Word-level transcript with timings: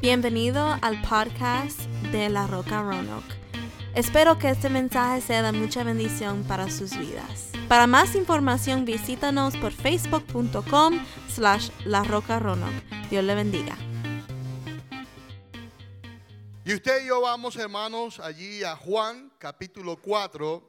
Bienvenido 0.00 0.78
al 0.80 1.02
podcast 1.02 1.78
de 2.10 2.30
La 2.30 2.46
Roca 2.46 2.80
Roanoke. 2.80 3.34
Espero 3.94 4.38
que 4.38 4.48
este 4.48 4.70
mensaje 4.70 5.20
sea 5.20 5.42
de 5.42 5.52
mucha 5.52 5.84
bendición 5.84 6.42
para 6.44 6.70
sus 6.70 6.96
vidas. 6.96 7.52
Para 7.68 7.86
más 7.86 8.14
información 8.14 8.86
visítanos 8.86 9.58
por 9.58 9.72
facebook.com 9.72 11.04
slash 11.28 11.68
La 11.84 12.02
Roca 12.02 12.38
Roanoke. 12.38 12.82
Dios 13.10 13.22
le 13.22 13.34
bendiga. 13.34 13.76
Y 16.64 16.72
usted 16.72 17.04
y 17.04 17.08
yo 17.08 17.20
vamos, 17.20 17.56
hermanos, 17.56 18.20
allí 18.20 18.64
a 18.64 18.76
Juan 18.76 19.30
capítulo 19.36 20.00
4 20.00 20.66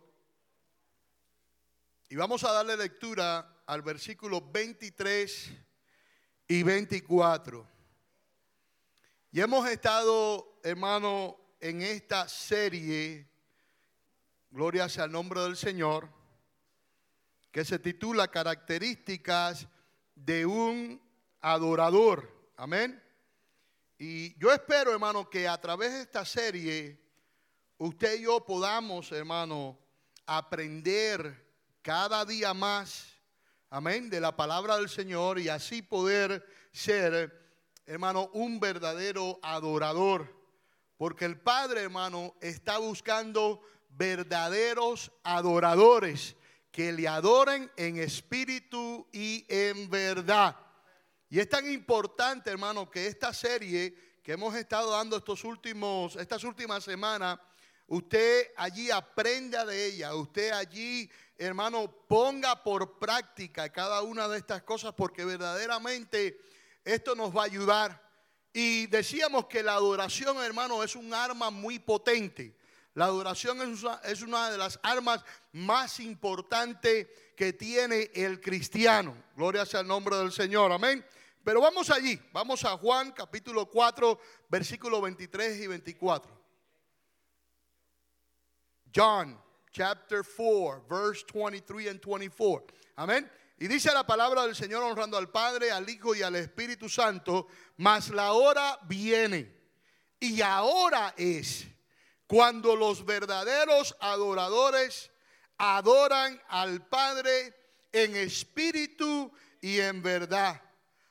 y 2.09 2.17
vamos 2.17 2.43
a 2.43 2.51
darle 2.51 2.75
lectura 2.75 3.63
al 3.65 3.81
versículo 3.81 4.41
23 4.51 5.51
y 6.49 6.63
24. 6.63 7.70
Y 9.33 9.39
hemos 9.39 9.65
estado, 9.69 10.59
hermano, 10.61 11.37
en 11.61 11.81
esta 11.81 12.27
serie, 12.27 13.29
Gloria 14.49 14.89
sea 14.89 15.05
el 15.05 15.13
nombre 15.13 15.39
del 15.39 15.55
Señor, 15.55 16.09
que 17.49 17.63
se 17.63 17.79
titula 17.79 18.27
Características 18.27 19.69
de 20.15 20.45
un 20.45 21.01
adorador. 21.39 22.29
Amén. 22.57 23.01
Y 23.97 24.37
yo 24.37 24.51
espero, 24.51 24.91
hermano, 24.91 25.29
que 25.29 25.47
a 25.47 25.61
través 25.61 25.93
de 25.93 26.01
esta 26.01 26.25
serie, 26.25 26.99
usted 27.77 28.19
y 28.19 28.23
yo 28.23 28.45
podamos, 28.45 29.13
hermano, 29.13 29.79
aprender 30.25 31.47
cada 31.81 32.25
día 32.25 32.53
más, 32.53 33.05
amén, 33.69 34.09
de 34.09 34.19
la 34.19 34.35
palabra 34.35 34.75
del 34.75 34.89
Señor 34.89 35.39
y 35.39 35.47
así 35.47 35.81
poder 35.81 36.45
ser 36.73 37.40
hermano, 37.91 38.29
un 38.31 38.57
verdadero 38.61 39.37
adorador. 39.41 40.33
Porque 40.95 41.25
el 41.25 41.37
Padre, 41.37 41.81
hermano, 41.81 42.35
está 42.39 42.77
buscando 42.77 43.61
verdaderos 43.89 45.11
adoradores 45.23 46.37
que 46.71 46.93
le 46.93 47.09
adoren 47.09 47.69
en 47.75 47.97
espíritu 47.97 49.05
y 49.11 49.45
en 49.49 49.89
verdad. 49.89 50.55
Y 51.29 51.39
es 51.39 51.49
tan 51.49 51.69
importante, 51.69 52.49
hermano, 52.49 52.89
que 52.89 53.07
esta 53.07 53.33
serie 53.33 53.93
que 54.23 54.33
hemos 54.33 54.55
estado 54.55 54.91
dando 54.91 55.17
estos 55.17 55.43
últimos, 55.43 56.15
estas 56.15 56.45
últimas 56.45 56.85
semanas, 56.85 57.39
usted 57.87 58.53
allí 58.55 58.89
aprenda 58.89 59.65
de 59.65 59.87
ella, 59.87 60.15
usted 60.15 60.51
allí, 60.51 61.11
hermano, 61.37 61.91
ponga 62.07 62.63
por 62.63 62.99
práctica 62.99 63.69
cada 63.69 64.01
una 64.01 64.29
de 64.29 64.37
estas 64.37 64.63
cosas, 64.63 64.93
porque 64.93 65.25
verdaderamente 65.25 66.39
esto 66.83 67.15
nos 67.15 67.35
va 67.35 67.43
a 67.43 67.45
ayudar. 67.45 68.11
Y 68.53 68.87
decíamos 68.87 69.45
que 69.45 69.63
la 69.63 69.73
adoración, 69.73 70.37
hermano, 70.37 70.83
es 70.83 70.95
un 70.95 71.13
arma 71.13 71.49
muy 71.49 71.79
potente. 71.79 72.57
La 72.93 73.05
adoración 73.05 73.61
es 74.03 74.21
una, 74.21 74.51
de 74.51 74.57
las 74.57 74.77
armas 74.83 75.23
más 75.53 75.99
importantes 76.01 77.07
que 77.37 77.53
tiene 77.53 78.11
el 78.13 78.41
cristiano. 78.41 79.15
Gloria 79.37 79.65
sea 79.65 79.79
el 79.79 79.87
nombre 79.87 80.17
del 80.17 80.33
Señor. 80.33 80.73
Amén. 80.73 81.05
Pero 81.43 81.61
vamos 81.61 81.89
allí. 81.89 82.21
Vamos 82.33 82.65
a 82.65 82.77
Juan 82.77 83.11
capítulo 83.11 83.65
4, 83.67 84.19
versículo 84.49 85.01
23 85.01 85.61
y 85.61 85.67
24. 85.67 86.41
John 88.93 89.41
chapter 89.71 90.23
4, 90.23 90.85
verse 90.89 91.23
23 91.33 91.87
and 91.87 92.01
24. 92.01 92.67
Amén. 92.97 93.31
Y 93.61 93.67
dice 93.67 93.93
la 93.93 94.07
palabra 94.07 94.41
del 94.47 94.55
Señor 94.55 94.81
honrando 94.81 95.19
al 95.19 95.29
Padre, 95.29 95.71
al 95.71 95.87
Hijo 95.87 96.15
y 96.15 96.23
al 96.23 96.35
Espíritu 96.35 96.89
Santo, 96.89 97.47
mas 97.77 98.09
la 98.09 98.33
hora 98.33 98.79
viene. 98.87 99.55
Y 100.19 100.41
ahora 100.41 101.13
es 101.15 101.67
cuando 102.25 102.75
los 102.75 103.05
verdaderos 103.05 103.95
adoradores 103.99 105.11
adoran 105.59 106.41
al 106.47 106.87
Padre 106.87 107.53
en 107.91 108.15
espíritu 108.15 109.31
y 109.61 109.79
en 109.79 110.01
verdad. 110.01 110.59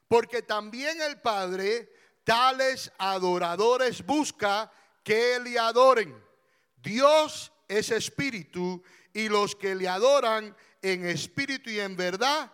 Porque 0.09 0.43
también 0.43 1.01
el 1.03 1.21
Padre 1.21 1.89
tales 2.25 2.91
adoradores 2.99 4.05
busca 4.05 4.73
que 5.05 5.39
le 5.39 5.57
adoren. 5.57 6.21
Dios 6.79 7.53
es 7.69 7.93
espíritu 7.93 8.83
y 9.13 9.29
los 9.29 9.55
que 9.55 9.77
le 9.77 9.87
adoran 9.87 10.57
en 10.83 11.07
espíritu 11.07 11.71
y 11.71 11.81
en 11.81 11.97
verdad, 11.97 12.53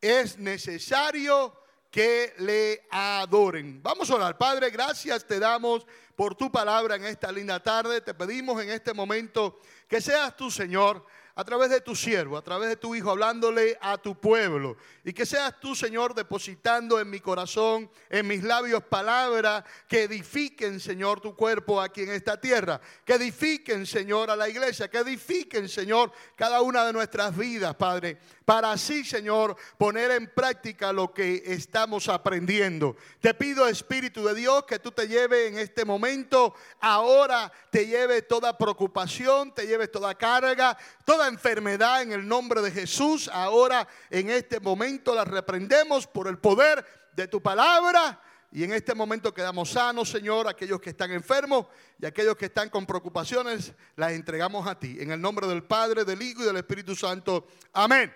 es 0.00 0.38
necesario 0.38 1.54
que 1.90 2.34
le 2.38 2.86
adoren. 2.90 3.82
Vamos 3.82 4.10
a 4.10 4.16
orar. 4.16 4.36
Padre, 4.36 4.70
gracias 4.70 5.26
te 5.26 5.38
damos 5.38 5.86
por 6.14 6.34
tu 6.34 6.50
palabra 6.50 6.96
en 6.96 7.04
esta 7.04 7.32
linda 7.32 7.62
tarde. 7.62 8.00
Te 8.00 8.14
pedimos 8.14 8.62
en 8.62 8.70
este 8.70 8.92
momento 8.92 9.60
que 9.88 10.00
seas 10.00 10.36
tú, 10.36 10.50
Señor, 10.50 11.04
a 11.38 11.44
través 11.44 11.70
de 11.70 11.80
tu 11.80 11.94
siervo, 11.94 12.36
a 12.36 12.42
través 12.42 12.68
de 12.68 12.74
tu 12.74 12.96
hijo, 12.96 13.12
hablándole 13.12 13.78
a 13.80 13.96
tu 13.96 14.16
pueblo. 14.20 14.76
Y 15.04 15.12
que 15.12 15.24
seas 15.24 15.60
tú, 15.60 15.76
Señor, 15.76 16.12
depositando 16.12 16.98
en 16.98 17.08
mi 17.08 17.20
corazón, 17.20 17.88
en 18.10 18.26
mis 18.26 18.42
labios, 18.42 18.82
palabras 18.82 19.62
que 19.86 20.02
edifiquen, 20.02 20.80
Señor, 20.80 21.20
tu 21.20 21.36
cuerpo 21.36 21.80
aquí 21.80 22.02
en 22.02 22.10
esta 22.10 22.40
tierra. 22.40 22.80
Que 23.04 23.12
edifiquen, 23.12 23.86
Señor, 23.86 24.32
a 24.32 24.36
la 24.36 24.48
iglesia. 24.48 24.90
Que 24.90 24.98
edifiquen, 24.98 25.68
Señor, 25.68 26.10
cada 26.34 26.60
una 26.60 26.84
de 26.84 26.92
nuestras 26.92 27.36
vidas, 27.36 27.76
Padre. 27.76 28.18
Para 28.44 28.72
así, 28.72 29.04
Señor, 29.04 29.56
poner 29.76 30.10
en 30.10 30.26
práctica 30.34 30.92
lo 30.92 31.14
que 31.14 31.42
estamos 31.44 32.08
aprendiendo. 32.08 32.96
Te 33.20 33.34
pido, 33.34 33.68
Espíritu 33.68 34.24
de 34.24 34.34
Dios, 34.34 34.64
que 34.64 34.80
tú 34.80 34.90
te 34.90 35.06
lleves 35.06 35.52
en 35.52 35.58
este 35.58 35.84
momento, 35.84 36.54
ahora 36.80 37.52
te 37.70 37.86
lleve 37.86 38.22
toda 38.22 38.56
preocupación, 38.56 39.54
te 39.54 39.66
lleves 39.66 39.92
toda 39.92 40.16
carga, 40.16 40.76
toda 41.08 41.26
enfermedad 41.26 42.02
en 42.02 42.12
el 42.12 42.28
nombre 42.28 42.60
de 42.60 42.70
Jesús. 42.70 43.30
Ahora 43.32 43.88
en 44.10 44.28
este 44.28 44.60
momento 44.60 45.14
la 45.14 45.24
reprendemos 45.24 46.06
por 46.06 46.28
el 46.28 46.36
poder 46.36 46.84
de 47.14 47.26
tu 47.26 47.40
palabra. 47.40 48.20
Y 48.52 48.62
en 48.62 48.74
este 48.74 48.94
momento 48.94 49.32
quedamos 49.32 49.70
sanos, 49.70 50.10
Señor, 50.10 50.46
aquellos 50.46 50.78
que 50.82 50.90
están 50.90 51.10
enfermos 51.10 51.64
y 51.98 52.04
aquellos 52.04 52.36
que 52.36 52.44
están 52.44 52.68
con 52.68 52.84
preocupaciones, 52.84 53.72
las 53.96 54.12
entregamos 54.12 54.66
a 54.66 54.78
ti. 54.78 54.98
En 55.00 55.10
el 55.10 55.18
nombre 55.18 55.46
del 55.46 55.64
Padre, 55.64 56.04
del 56.04 56.20
Hijo 56.20 56.42
y 56.42 56.44
del 56.44 56.58
Espíritu 56.58 56.94
Santo. 56.94 57.46
Amén. 57.72 58.12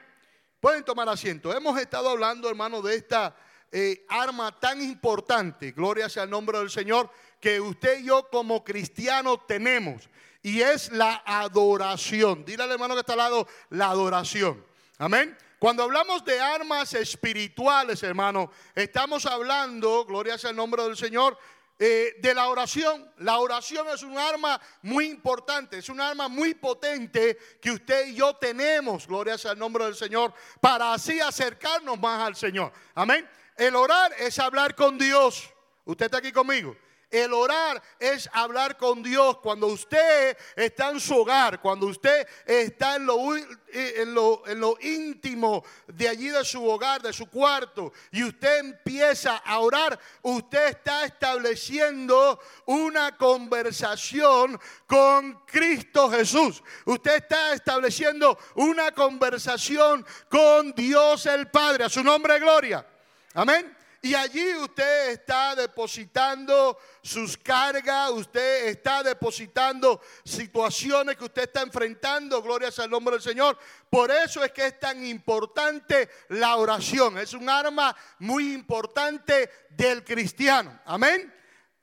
Pueden 0.60 0.84
tomar 0.84 1.08
asiento. 1.08 1.56
Hemos 1.56 1.80
estado 1.80 2.10
hablando, 2.10 2.46
hermano, 2.50 2.82
de 2.82 2.96
esta 2.96 3.34
eh, 3.70 4.04
arma 4.10 4.60
tan 4.60 4.82
importante, 4.82 5.72
gloria 5.72 6.10
sea 6.10 6.24
el 6.24 6.30
nombre 6.30 6.58
del 6.58 6.68
Señor, 6.68 7.08
que 7.40 7.58
usted 7.58 8.00
y 8.00 8.08
yo 8.08 8.28
como 8.30 8.62
cristianos 8.62 9.46
tenemos 9.46 10.10
y 10.42 10.60
es 10.60 10.90
la 10.92 11.22
adoración. 11.24 12.44
Dile 12.44 12.64
al 12.64 12.72
hermano 12.72 12.94
que 12.94 13.00
está 13.00 13.12
al 13.12 13.18
lado, 13.18 13.48
la 13.70 13.90
adoración. 13.90 14.64
Amén. 14.98 15.36
Cuando 15.58 15.84
hablamos 15.84 16.24
de 16.24 16.40
armas 16.40 16.92
espirituales, 16.94 18.02
hermano, 18.02 18.50
estamos 18.74 19.26
hablando, 19.26 20.04
gloria 20.04 20.36
sea 20.36 20.50
el 20.50 20.56
nombre 20.56 20.82
del 20.82 20.96
Señor, 20.96 21.38
eh, 21.78 22.16
de 22.18 22.34
la 22.34 22.48
oración. 22.48 23.08
La 23.18 23.38
oración 23.38 23.86
es 23.88 24.02
un 24.02 24.18
arma 24.18 24.60
muy 24.82 25.06
importante, 25.06 25.78
es 25.78 25.88
un 25.88 26.00
arma 26.00 26.26
muy 26.28 26.54
potente 26.54 27.38
que 27.60 27.70
usted 27.70 28.08
y 28.08 28.16
yo 28.16 28.34
tenemos, 28.34 29.06
gloria 29.06 29.38
sea 29.38 29.52
el 29.52 29.58
nombre 29.58 29.84
del 29.84 29.94
Señor, 29.94 30.34
para 30.60 30.92
así 30.92 31.20
acercarnos 31.20 31.98
más 32.00 32.20
al 32.26 32.34
Señor. 32.34 32.72
Amén. 32.94 33.28
El 33.56 33.76
orar 33.76 34.12
es 34.18 34.38
hablar 34.40 34.74
con 34.74 34.98
Dios. 34.98 35.48
¿Usted 35.84 36.06
está 36.06 36.18
aquí 36.18 36.32
conmigo? 36.32 36.76
El 37.12 37.34
orar 37.34 37.82
es 37.98 38.28
hablar 38.32 38.78
con 38.78 39.02
Dios 39.02 39.36
cuando 39.42 39.66
usted 39.66 40.34
está 40.56 40.88
en 40.88 40.98
su 40.98 41.14
hogar, 41.14 41.60
cuando 41.60 41.86
usted 41.86 42.26
está 42.46 42.96
en 42.96 43.04
lo, 43.04 43.36
en 43.36 44.14
lo, 44.14 44.42
en 44.46 44.58
lo 44.58 44.78
íntimo 44.80 45.62
de 45.86 46.08
allí 46.08 46.30
de 46.30 46.42
su 46.42 46.66
hogar, 46.66 47.02
de 47.02 47.12
su 47.12 47.26
cuarto, 47.28 47.92
y 48.10 48.24
usted 48.24 48.60
empieza 48.60 49.36
a 49.36 49.58
orar, 49.58 50.00
usted 50.22 50.68
está 50.68 51.04
estableciendo 51.04 52.40
una 52.64 53.14
conversación 53.18 54.58
con 54.86 55.44
Cristo 55.44 56.10
Jesús. 56.10 56.62
Usted 56.86 57.16
está 57.16 57.52
estableciendo 57.52 58.38
una 58.54 58.92
conversación 58.92 60.06
con 60.30 60.72
Dios 60.72 61.26
el 61.26 61.48
Padre. 61.48 61.84
A 61.84 61.90
su 61.90 62.02
nombre, 62.02 62.38
gloria. 62.38 62.86
Amén. 63.34 63.81
Y 64.04 64.16
allí 64.16 64.54
usted 64.56 65.10
está 65.10 65.54
depositando 65.54 66.76
sus 67.00 67.36
cargas, 67.36 68.10
usted 68.10 68.66
está 68.66 69.00
depositando 69.00 70.00
situaciones 70.24 71.16
que 71.16 71.24
usted 71.24 71.42
está 71.42 71.62
enfrentando, 71.62 72.42
gloria 72.42 72.70
al 72.76 72.90
nombre 72.90 73.14
del 73.14 73.22
Señor. 73.22 73.56
Por 73.88 74.10
eso 74.10 74.42
es 74.42 74.50
que 74.50 74.66
es 74.66 74.80
tan 74.80 75.06
importante 75.06 76.10
la 76.30 76.56
oración. 76.56 77.16
Es 77.16 77.32
un 77.32 77.48
arma 77.48 77.94
muy 78.18 78.52
importante 78.52 79.48
del 79.70 80.02
cristiano. 80.02 80.80
Amén. 80.84 81.32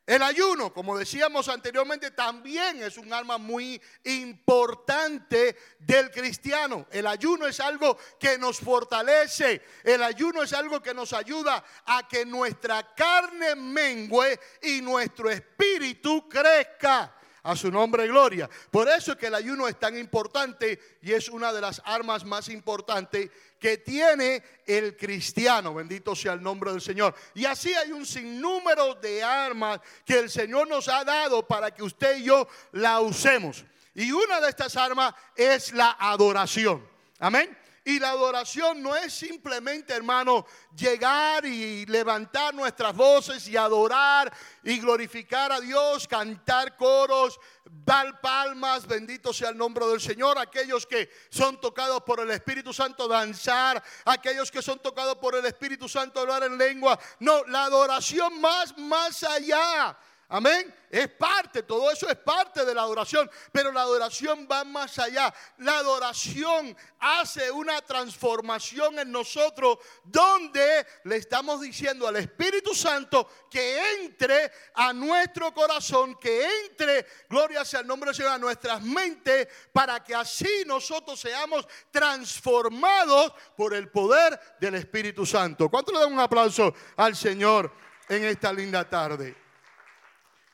El 0.10 0.24
ayuno, 0.24 0.74
como 0.74 0.98
decíamos 0.98 1.50
anteriormente, 1.50 2.10
también 2.10 2.82
es 2.82 2.98
un 2.98 3.14
arma 3.14 3.38
muy 3.38 3.80
importante 4.06 5.56
del 5.78 6.10
cristiano. 6.10 6.88
El 6.90 7.06
ayuno 7.06 7.46
es 7.46 7.60
algo 7.60 7.96
que 8.20 8.36
nos 8.40 8.58
fortalece. 8.58 9.62
El 9.84 10.02
ayuno 10.02 10.42
es 10.42 10.52
algo 10.54 10.82
que 10.82 10.96
nos 10.96 11.14
ayuda 11.14 11.64
a 11.86 12.08
que 12.08 12.26
nuestra 12.26 12.96
carne 12.96 13.54
mengue 13.54 14.40
y 14.64 14.82
nuestro 14.82 15.30
espíritu 15.30 16.28
crezca. 16.28 17.19
A 17.44 17.56
su 17.56 17.72
nombre 17.72 18.08
gloria. 18.08 18.50
Por 18.70 18.90
eso 18.90 19.14
es 19.14 19.18
que 19.18 19.28
el 19.28 19.36
ayuno 19.36 19.68
es 19.68 19.80
tan 19.80 19.98
importante 19.98 20.80
y 21.02 21.14
es 21.14 21.30
una 21.30 21.54
de 21.54 21.62
las 21.62 21.82
armas 21.86 22.26
más 22.26 22.50
importantes 22.50 23.30
que 23.60 23.78
tiene 23.78 24.44
el 24.66 24.98
cristiano. 24.98 25.74
Bendito 25.74 26.16
sea 26.16 26.34
el 26.34 26.42
nombre 26.42 26.72
del 26.72 26.82
Señor. 26.82 27.16
Y 27.34 27.46
así 27.46 27.74
hay 27.74 27.92
un 27.92 28.06
sinnúmero 28.06 28.96
de 28.96 29.24
armas 29.24 29.80
que 30.06 30.20
el 30.20 30.30
Señor 30.30 30.68
nos 30.68 30.88
ha 30.88 31.04
dado 31.04 31.48
para 31.48 31.72
que 31.72 31.84
usted 31.84 32.18
y 32.18 32.24
yo 32.24 32.48
la 32.74 33.00
usemos. 33.00 33.66
Y 33.96 34.12
una 34.12 34.40
de 34.40 34.50
estas 34.50 34.76
armas 34.78 35.14
es 35.36 35.74
la 35.74 35.98
adoración. 36.00 36.88
Amén. 37.20 37.58
Y 37.90 37.98
la 37.98 38.12
adoración 38.12 38.84
no 38.84 38.96
es 38.96 39.12
simplemente, 39.12 39.96
hermano, 39.96 40.46
llegar 40.76 41.44
y 41.44 41.88
levantar 41.88 42.54
nuestras 42.54 42.96
voces 42.96 43.48
y 43.48 43.58
adorar 43.58 44.32
y 44.64 44.78
glorificar 44.78 45.52
a 45.52 45.60
Dios, 45.60 46.08
cantar 46.08 46.78
coros, 46.78 47.40
dar 47.66 48.22
palmas, 48.22 48.86
bendito 48.86 49.34
sea 49.34 49.50
el 49.50 49.58
nombre 49.58 49.88
del 49.88 50.00
Señor, 50.00 50.38
aquellos 50.38 50.86
que 50.86 51.10
son 51.32 51.60
tocados 51.60 52.04
por 52.04 52.20
el 52.20 52.30
Espíritu 52.30 52.72
Santo 52.74 53.08
danzar, 53.08 53.84
aquellos 54.06 54.52
que 54.52 54.62
son 54.62 54.78
tocados 54.78 55.18
por 55.18 55.34
el 55.34 55.48
Espíritu 55.48 55.90
Santo 55.90 56.20
hablar 56.20 56.44
en 56.44 56.60
lengua. 56.60 57.00
No, 57.20 57.44
la 57.46 57.64
adoración 57.64 58.40
más, 58.40 58.78
más 58.78 59.24
allá 59.24 59.98
Amén. 60.32 60.76
Es 60.92 61.08
parte, 61.08 61.64
todo 61.64 61.92
eso 61.92 62.08
es 62.08 62.16
parte 62.16 62.64
de 62.64 62.74
la 62.74 62.82
adoración, 62.82 63.30
pero 63.52 63.72
la 63.72 63.82
adoración 63.82 64.48
va 64.52 64.64
más 64.64 65.00
allá. 65.00 65.34
La 65.58 65.80
adoración 65.80 66.76
hace 67.00 67.50
una 67.50 67.82
transformación 67.82 69.00
en 69.00 69.12
nosotros 69.12 69.80
donde 70.04 70.86
le 71.06 71.16
estamos 71.16 71.62
diciendo 71.62 72.08
al 72.08 72.16
Espíritu 72.18 72.76
Santo 72.76 73.28
que 73.50 74.04
entre 74.04 74.52
a 74.76 74.94
nuestro 74.94 75.52
corazón, 75.52 76.16
que 76.20 76.48
entre, 76.66 77.08
gloria 77.28 77.66
sea 77.66 77.80
el 77.80 77.88
nombre 77.88 78.10
del 78.10 78.16
Señor, 78.16 78.34
a 78.34 78.38
nuestras 78.38 78.84
mentes, 78.84 79.48
para 79.74 80.04
que 80.04 80.14
así 80.14 80.64
nosotros 80.68 81.20
seamos 81.20 81.68
transformados 81.90 83.34
por 83.58 83.74
el 83.74 83.90
poder 83.90 84.40
del 84.60 84.76
Espíritu 84.76 85.26
Santo. 85.26 85.70
¿Cuánto 85.70 85.92
le 85.92 86.00
dan 86.00 86.14
un 86.14 86.20
aplauso 86.20 86.72
al 86.98 87.16
Señor 87.16 87.72
en 88.08 88.26
esta 88.26 88.54
linda 88.54 88.88
tarde? 88.88 89.49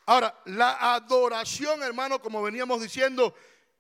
Ahora, 0.05 0.39
la 0.45 0.93
adoración, 0.93 1.81
hermano, 1.81 2.21
como 2.21 2.41
veníamos 2.41 2.81
diciendo, 2.81 3.33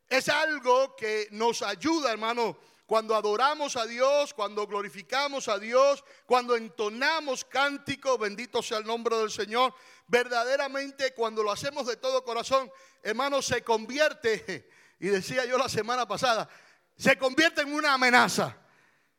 es 0.09 0.29
algo 0.29 0.95
que 0.95 1.27
nos 1.31 1.61
ayuda, 1.61 2.11
hermano, 2.11 2.57
cuando 2.85 3.15
adoramos 3.15 3.75
a 3.75 3.85
Dios, 3.85 4.33
cuando 4.33 4.67
glorificamos 4.67 5.47
a 5.47 5.57
Dios, 5.57 6.03
cuando 6.25 6.55
entonamos 6.55 7.43
cántico, 7.45 8.17
bendito 8.17 8.61
sea 8.61 8.77
el 8.77 8.85
nombre 8.85 9.17
del 9.17 9.31
Señor, 9.31 9.73
verdaderamente 10.07 11.13
cuando 11.13 11.41
lo 11.41 11.51
hacemos 11.51 11.87
de 11.87 11.97
todo 11.97 12.23
corazón, 12.23 12.71
hermano, 13.01 13.41
se 13.41 13.63
convierte, 13.63 14.69
y 14.99 15.07
decía 15.07 15.45
yo 15.45 15.57
la 15.57 15.69
semana 15.69 16.07
pasada, 16.07 16.47
se 16.95 17.17
convierte 17.17 17.61
en 17.61 17.73
una 17.73 17.93
amenaza. 17.93 18.57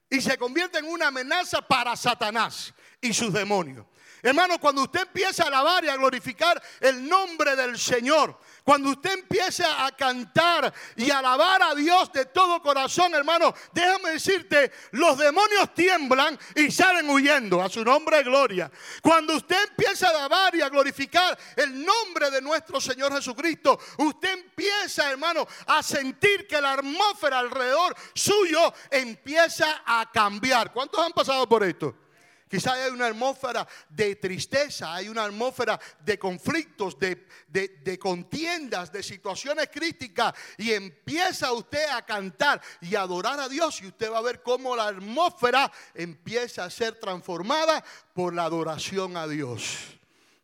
Y 0.09 0.21
se 0.21 0.39
convierte 0.39 0.79
en 0.79 0.87
una 0.87 1.09
amenaza 1.09 1.61
para 1.61 1.97
Satanás 1.97 2.73
y 3.01 3.13
sus 3.13 3.33
demonios. 3.33 3.85
Hermano, 4.27 4.59
cuando 4.59 4.83
usted 4.83 5.03
empieza 5.03 5.45
a 5.45 5.47
alabar 5.47 5.85
y 5.85 5.89
a 5.89 5.95
glorificar 5.97 6.61
el 6.81 7.09
nombre 7.09 7.55
del 7.55 7.79
Señor, 7.79 8.37
cuando 8.65 8.91
usted 8.91 9.13
empieza 9.13 9.87
a 9.87 9.95
cantar 9.95 10.75
y 10.97 11.13
a 11.13 11.21
alabar 11.21 11.63
a 11.63 11.77
Dios 11.77 12.13
de 12.13 12.25
todo 12.25 12.61
corazón, 12.61 13.15
hermano, 13.15 13.55
déjame 13.73 14.11
decirte, 14.11 14.73
los 14.91 15.17
demonios 15.17 15.73
tiemblan 15.75 16.37
y 16.57 16.73
salen 16.73 17.09
huyendo 17.09 17.63
a 17.63 17.69
su 17.69 17.85
nombre 17.85 18.17
de 18.17 18.25
gloria. 18.25 18.69
Cuando 19.01 19.37
usted 19.37 19.59
empieza 19.69 20.09
a 20.09 20.11
alabar 20.11 20.57
y 20.57 20.61
a 20.61 20.71
glorificar 20.71 21.39
el 21.55 21.87
nombre 21.87 22.29
de 22.29 22.43
nuestro 22.43 22.81
Señor 22.81 23.15
Jesucristo, 23.15 23.79
usted 23.99 24.31
empieza, 24.31 25.09
hermano, 25.09 25.47
a 25.69 25.85
sentir 25.85 26.49
que 26.49 26.61
la 26.61 26.73
atmósfera 26.73 27.39
alrededor 27.39 27.95
suyo 28.13 28.75
empieza 28.91 29.85
a 29.87 30.11
cambiar. 30.11 30.73
¿Cuántos 30.73 30.99
han 30.99 31.13
pasado 31.13 31.49
por 31.49 31.63
esto? 31.63 32.06
Quizá 32.49 32.75
hay 32.75 32.93
una 32.93 33.07
atmósfera 33.07 33.67
de 33.89 34.17
tristeza, 34.17 34.95
hay 34.95 35.09
una 35.09 35.25
atmósfera 35.25 35.81
de 36.01 36.17
conflictos, 36.17 36.97
de, 36.99 37.99
contiendas, 37.99 38.93
de 38.93 39.03
situaciones 39.03 39.69
críticas. 39.73 40.33
Y 40.57 40.73
empieza 40.73 41.53
usted 41.53 41.89
a 41.89 42.03
cantar 42.03 42.63
y 42.81 42.95
adorar 42.95 43.41
a 43.41 43.49
Dios. 43.49 43.83
Y 43.83 43.89
usted 43.89 44.13
va 44.13 44.19
a 44.19 44.23
ver 44.23 44.43
cómo 44.43 44.77
la 44.77 44.89
atmósfera 44.89 45.73
empieza 45.93 46.65
a 46.65 46.71
ser 46.71 47.01
transformada 47.01 47.85
por 48.15 48.33
la 48.33 48.45
adoración 48.45 49.17
a 49.17 49.27
Dios. 49.27 49.97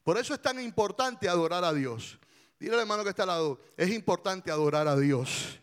Por 0.02 0.18
eso 0.18 0.34
es 0.34 0.42
tan 0.42 0.58
importante 0.60 1.28
adorar 1.28 1.64
a 1.64 1.72
Dios. 1.72 2.18
Dile 2.58 2.74
al 2.74 2.80
hermano 2.80 3.04
que 3.04 3.10
está 3.10 3.22
al 3.22 3.28
lado, 3.28 3.60
es 3.76 3.90
importante 3.90 4.50
adorar 4.50 4.88
a 4.88 4.96
Dios. 4.96 5.60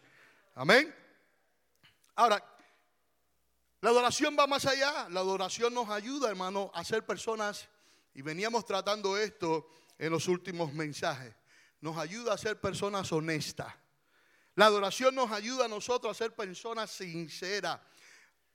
Amén. 0.56 0.94
Ahora, 2.15 2.44
la 3.81 3.91
adoración 3.91 4.35
va 4.37 4.47
más 4.47 4.65
allá. 4.65 5.07
La 5.09 5.21
adoración 5.21 5.73
nos 5.73 5.89
ayuda, 5.89 6.29
hermano, 6.29 6.71
a 6.73 6.83
ser 6.83 7.05
personas, 7.05 7.69
y 8.13 8.21
veníamos 8.21 8.65
tratando 8.65 9.17
esto 9.17 9.69
en 9.97 10.11
los 10.11 10.27
últimos 10.27 10.73
mensajes, 10.73 11.35
nos 11.81 11.97
ayuda 11.97 12.33
a 12.33 12.37
ser 12.37 12.59
personas 12.59 13.11
honestas. 13.11 13.73
La 14.55 14.65
adoración 14.65 15.15
nos 15.15 15.31
ayuda 15.31 15.65
a 15.65 15.67
nosotros 15.69 16.11
a 16.11 16.17
ser 16.17 16.35
personas 16.35 16.91
sinceras. 16.91 17.79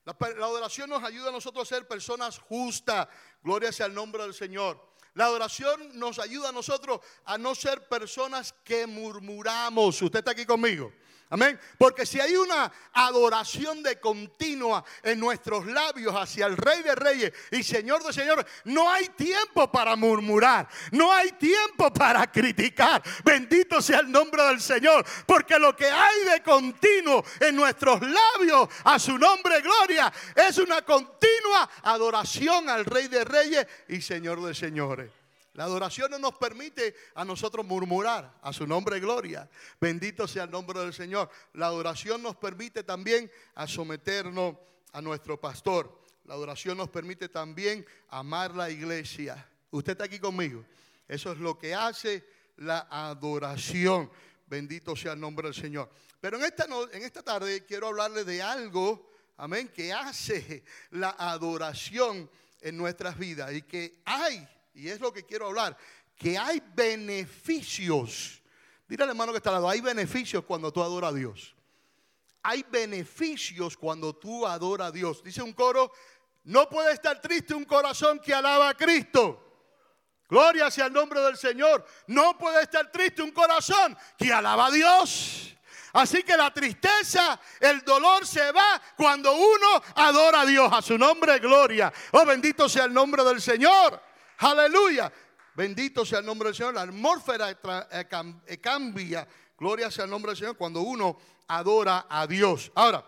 La, 0.04 0.14
adoración 0.44 0.90
nos 0.90 1.02
ayuda 1.02 1.30
a 1.30 1.32
nosotros 1.32 1.66
a 1.66 1.74
ser 1.74 1.88
personas 1.88 2.38
justas. 2.38 3.08
Gloria 3.42 3.72
sea 3.72 3.86
el 3.86 3.94
nombre 3.94 4.22
del 4.22 4.34
Señor. 4.34 4.92
La 5.14 5.26
adoración 5.26 5.98
nos 5.98 6.18
ayuda 6.18 6.50
a 6.50 6.52
nosotros 6.52 7.00
a 7.24 7.38
no 7.38 7.54
ser 7.54 7.88
personas 7.88 8.52
que 8.64 8.86
murmuramos. 8.86 10.02
Usted 10.02 10.18
está 10.18 10.32
aquí 10.32 10.44
conmigo. 10.44 10.92
Amén. 11.34 11.58
Porque 11.76 12.06
si 12.06 12.20
hay 12.20 12.36
una 12.36 12.70
adoración 12.92 13.82
de 13.82 13.98
continua 13.98 14.84
en 15.02 15.18
nuestros 15.18 15.66
labios 15.66 16.14
hacia 16.14 16.46
el 16.46 16.56
Rey 16.56 16.84
de 16.84 16.94
Reyes 16.94 17.32
y 17.50 17.64
Señor 17.64 18.04
de 18.04 18.12
Señores, 18.12 18.46
no 18.62 18.88
hay 18.88 19.08
tiempo 19.08 19.68
para 19.68 19.96
murmurar, 19.96 20.68
no 20.92 21.12
hay 21.12 21.32
tiempo 21.32 21.92
para 21.92 22.30
criticar. 22.30 23.02
Bendito 23.24 23.82
sea 23.82 23.98
el 23.98 24.12
nombre 24.12 24.44
del 24.44 24.60
Señor, 24.60 25.04
porque 25.26 25.58
lo 25.58 25.74
que 25.74 25.86
hay 25.86 26.24
de 26.24 26.40
continuo 26.40 27.24
en 27.40 27.56
nuestros 27.56 28.00
labios 28.00 28.68
a 28.84 29.00
su 29.00 29.18
nombre 29.18 29.60
gloria 29.60 30.12
es 30.36 30.58
una 30.58 30.82
continua 30.82 31.68
adoración 31.82 32.68
al 32.68 32.84
Rey 32.84 33.08
de 33.08 33.24
Reyes 33.24 33.66
y 33.88 34.00
Señor 34.00 34.40
de 34.40 34.54
Señores. 34.54 35.23
La 35.54 35.64
adoración 35.64 36.10
no 36.10 36.18
nos 36.18 36.34
permite 36.34 36.96
a 37.14 37.24
nosotros 37.24 37.64
murmurar 37.64 38.38
a 38.42 38.52
su 38.52 38.66
nombre 38.66 38.98
gloria. 38.98 39.48
Bendito 39.80 40.26
sea 40.26 40.44
el 40.44 40.50
nombre 40.50 40.80
del 40.80 40.92
Señor. 40.92 41.30
La 41.54 41.66
adoración 41.66 42.22
nos 42.22 42.34
permite 42.36 42.82
también 42.82 43.30
a 43.54 43.68
someternos 43.68 44.56
a 44.92 45.00
nuestro 45.00 45.40
pastor. 45.40 46.00
La 46.24 46.34
adoración 46.34 46.76
nos 46.76 46.88
permite 46.88 47.28
también 47.28 47.86
amar 48.08 48.52
la 48.54 48.68
iglesia. 48.68 49.48
Usted 49.70 49.92
está 49.92 50.04
aquí 50.04 50.18
conmigo. 50.18 50.64
Eso 51.06 51.30
es 51.30 51.38
lo 51.38 51.56
que 51.56 51.72
hace 51.72 52.24
la 52.56 52.88
adoración. 52.90 54.10
Bendito 54.46 54.96
sea 54.96 55.12
el 55.12 55.20
nombre 55.20 55.46
del 55.46 55.54
Señor. 55.54 55.88
Pero 56.20 56.36
en 56.36 56.44
esta, 56.46 56.66
en 56.92 57.02
esta 57.02 57.22
tarde 57.22 57.64
quiero 57.64 57.88
hablarle 57.88 58.24
de 58.24 58.42
algo, 58.42 59.08
amén, 59.36 59.68
que 59.68 59.92
hace 59.92 60.64
la 60.90 61.10
adoración 61.10 62.28
en 62.60 62.76
nuestras 62.76 63.16
vidas 63.16 63.52
y 63.52 63.62
que 63.62 64.00
hay 64.04 64.48
y 64.74 64.88
es 64.88 65.00
lo 65.00 65.12
que 65.12 65.24
quiero 65.24 65.46
hablar, 65.46 65.76
que 66.16 66.36
hay 66.36 66.62
beneficios. 66.74 68.42
Dile 68.88 69.04
al 69.04 69.10
hermano 69.10 69.32
que 69.32 69.38
está 69.38 69.50
al 69.50 69.56
lado, 69.56 69.68
hay 69.68 69.80
beneficios 69.80 70.44
cuando 70.44 70.72
tú 70.72 70.82
adoras 70.82 71.12
a 71.12 71.14
Dios. 71.14 71.54
Hay 72.42 72.64
beneficios 72.68 73.76
cuando 73.76 74.14
tú 74.14 74.46
adoras 74.46 74.88
a 74.88 74.92
Dios. 74.92 75.22
Dice 75.22 75.40
un 75.40 75.52
coro, 75.52 75.92
no 76.44 76.68
puede 76.68 76.92
estar 76.92 77.20
triste 77.20 77.54
un 77.54 77.64
corazón 77.64 78.18
que 78.18 78.34
alaba 78.34 78.68
a 78.68 78.74
Cristo. 78.74 79.40
Gloria 80.28 80.70
sea 80.70 80.86
el 80.86 80.92
nombre 80.92 81.20
del 81.20 81.36
Señor. 81.36 81.86
No 82.08 82.36
puede 82.36 82.62
estar 82.62 82.90
triste 82.92 83.22
un 83.22 83.30
corazón 83.30 83.96
que 84.18 84.32
alaba 84.32 84.66
a 84.66 84.70
Dios. 84.70 85.54
Así 85.94 86.22
que 86.22 86.36
la 86.36 86.52
tristeza, 86.52 87.40
el 87.60 87.82
dolor 87.82 88.26
se 88.26 88.50
va 88.50 88.82
cuando 88.96 89.32
uno 89.32 89.82
adora 89.94 90.40
a 90.40 90.46
Dios. 90.46 90.70
A 90.72 90.82
su 90.82 90.98
nombre, 90.98 91.38
gloria. 91.38 91.92
Oh, 92.10 92.26
bendito 92.26 92.68
sea 92.68 92.84
el 92.84 92.92
nombre 92.92 93.22
del 93.24 93.40
Señor. 93.40 94.02
Aleluya. 94.38 95.12
Bendito 95.54 96.04
sea 96.04 96.18
el 96.18 96.26
nombre 96.26 96.48
del 96.48 96.56
Señor. 96.56 96.74
La 96.74 96.82
atmósfera 96.82 97.50
eh, 97.50 97.56
eh, 98.46 98.58
cambia. 98.60 99.26
Gloria 99.56 99.90
sea 99.90 100.04
el 100.04 100.10
nombre 100.10 100.30
del 100.30 100.38
Señor 100.38 100.56
cuando 100.56 100.80
uno 100.80 101.18
adora 101.48 102.06
a 102.08 102.26
Dios. 102.26 102.70
Ahora, 102.74 103.04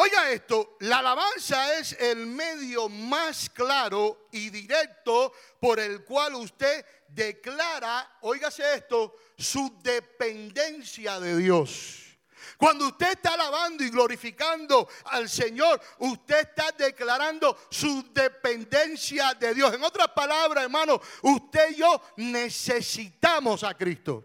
Oiga 0.00 0.30
esto, 0.30 0.76
la 0.78 0.98
alabanza 0.98 1.76
es 1.76 1.92
el 1.94 2.24
medio 2.24 2.88
más 2.88 3.50
claro 3.50 4.28
y 4.30 4.48
directo 4.48 5.32
por 5.60 5.80
el 5.80 6.04
cual 6.04 6.36
usted 6.36 6.86
declara, 7.08 8.18
óigase 8.20 8.62
esto, 8.74 9.16
su 9.36 9.76
dependencia 9.82 11.18
de 11.18 11.36
Dios. 11.38 12.07
Cuando 12.56 12.88
usted 12.88 13.12
está 13.12 13.34
alabando 13.34 13.84
y 13.84 13.90
glorificando 13.90 14.88
al 15.04 15.28
Señor, 15.28 15.80
usted 15.98 16.40
está 16.40 16.72
declarando 16.72 17.56
su 17.70 18.12
dependencia 18.12 19.34
de 19.34 19.54
Dios. 19.54 19.74
En 19.74 19.82
otras 19.82 20.08
palabras, 20.08 20.64
hermano, 20.64 21.00
usted 21.22 21.70
y 21.72 21.76
yo 21.76 22.02
necesitamos 22.16 23.64
a 23.64 23.74
Cristo. 23.74 24.24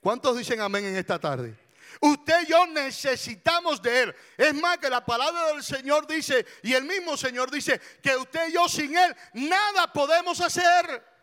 ¿Cuántos 0.00 0.38
dicen 0.38 0.60
amén 0.60 0.86
en 0.86 0.96
esta 0.96 1.18
tarde? 1.18 1.56
Usted 2.00 2.42
y 2.44 2.50
yo 2.50 2.66
necesitamos 2.66 3.82
de 3.82 4.02
Él. 4.02 4.16
Es 4.36 4.54
más 4.54 4.78
que 4.78 4.88
la 4.88 5.04
palabra 5.04 5.48
del 5.48 5.62
Señor 5.62 6.06
dice, 6.06 6.46
y 6.62 6.74
el 6.74 6.84
mismo 6.84 7.16
Señor 7.16 7.50
dice, 7.50 7.80
que 8.02 8.16
usted 8.16 8.48
y 8.48 8.52
yo 8.52 8.68
sin 8.68 8.96
Él 8.96 9.16
nada 9.34 9.92
podemos 9.92 10.40
hacer. 10.40 11.17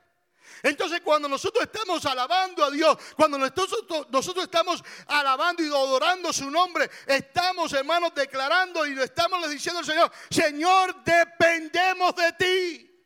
Entonces 0.66 1.02
cuando 1.02 1.30
nosotros 1.30 1.64
estamos 1.64 2.04
alabando 2.08 2.66
a 2.66 2.72
Dios, 2.72 2.98
cuando 3.16 3.38
nosotros, 3.38 4.44
estamos 4.44 4.84
alabando 5.06 5.62
y 5.62 5.68
adorando 5.68 6.34
su 6.34 6.50
nombre, 6.50 6.90
estamos 7.06 7.72
hermanos 7.74 8.16
declarando 8.16 8.84
y 8.88 8.96
le 8.96 9.04
estamos 9.04 9.48
diciendo 9.48 9.82
al 9.82 9.86
Señor, 9.86 10.12
Señor, 10.28 11.04
dependemos 11.04 12.16
de 12.16 12.34
ti. 12.34 13.06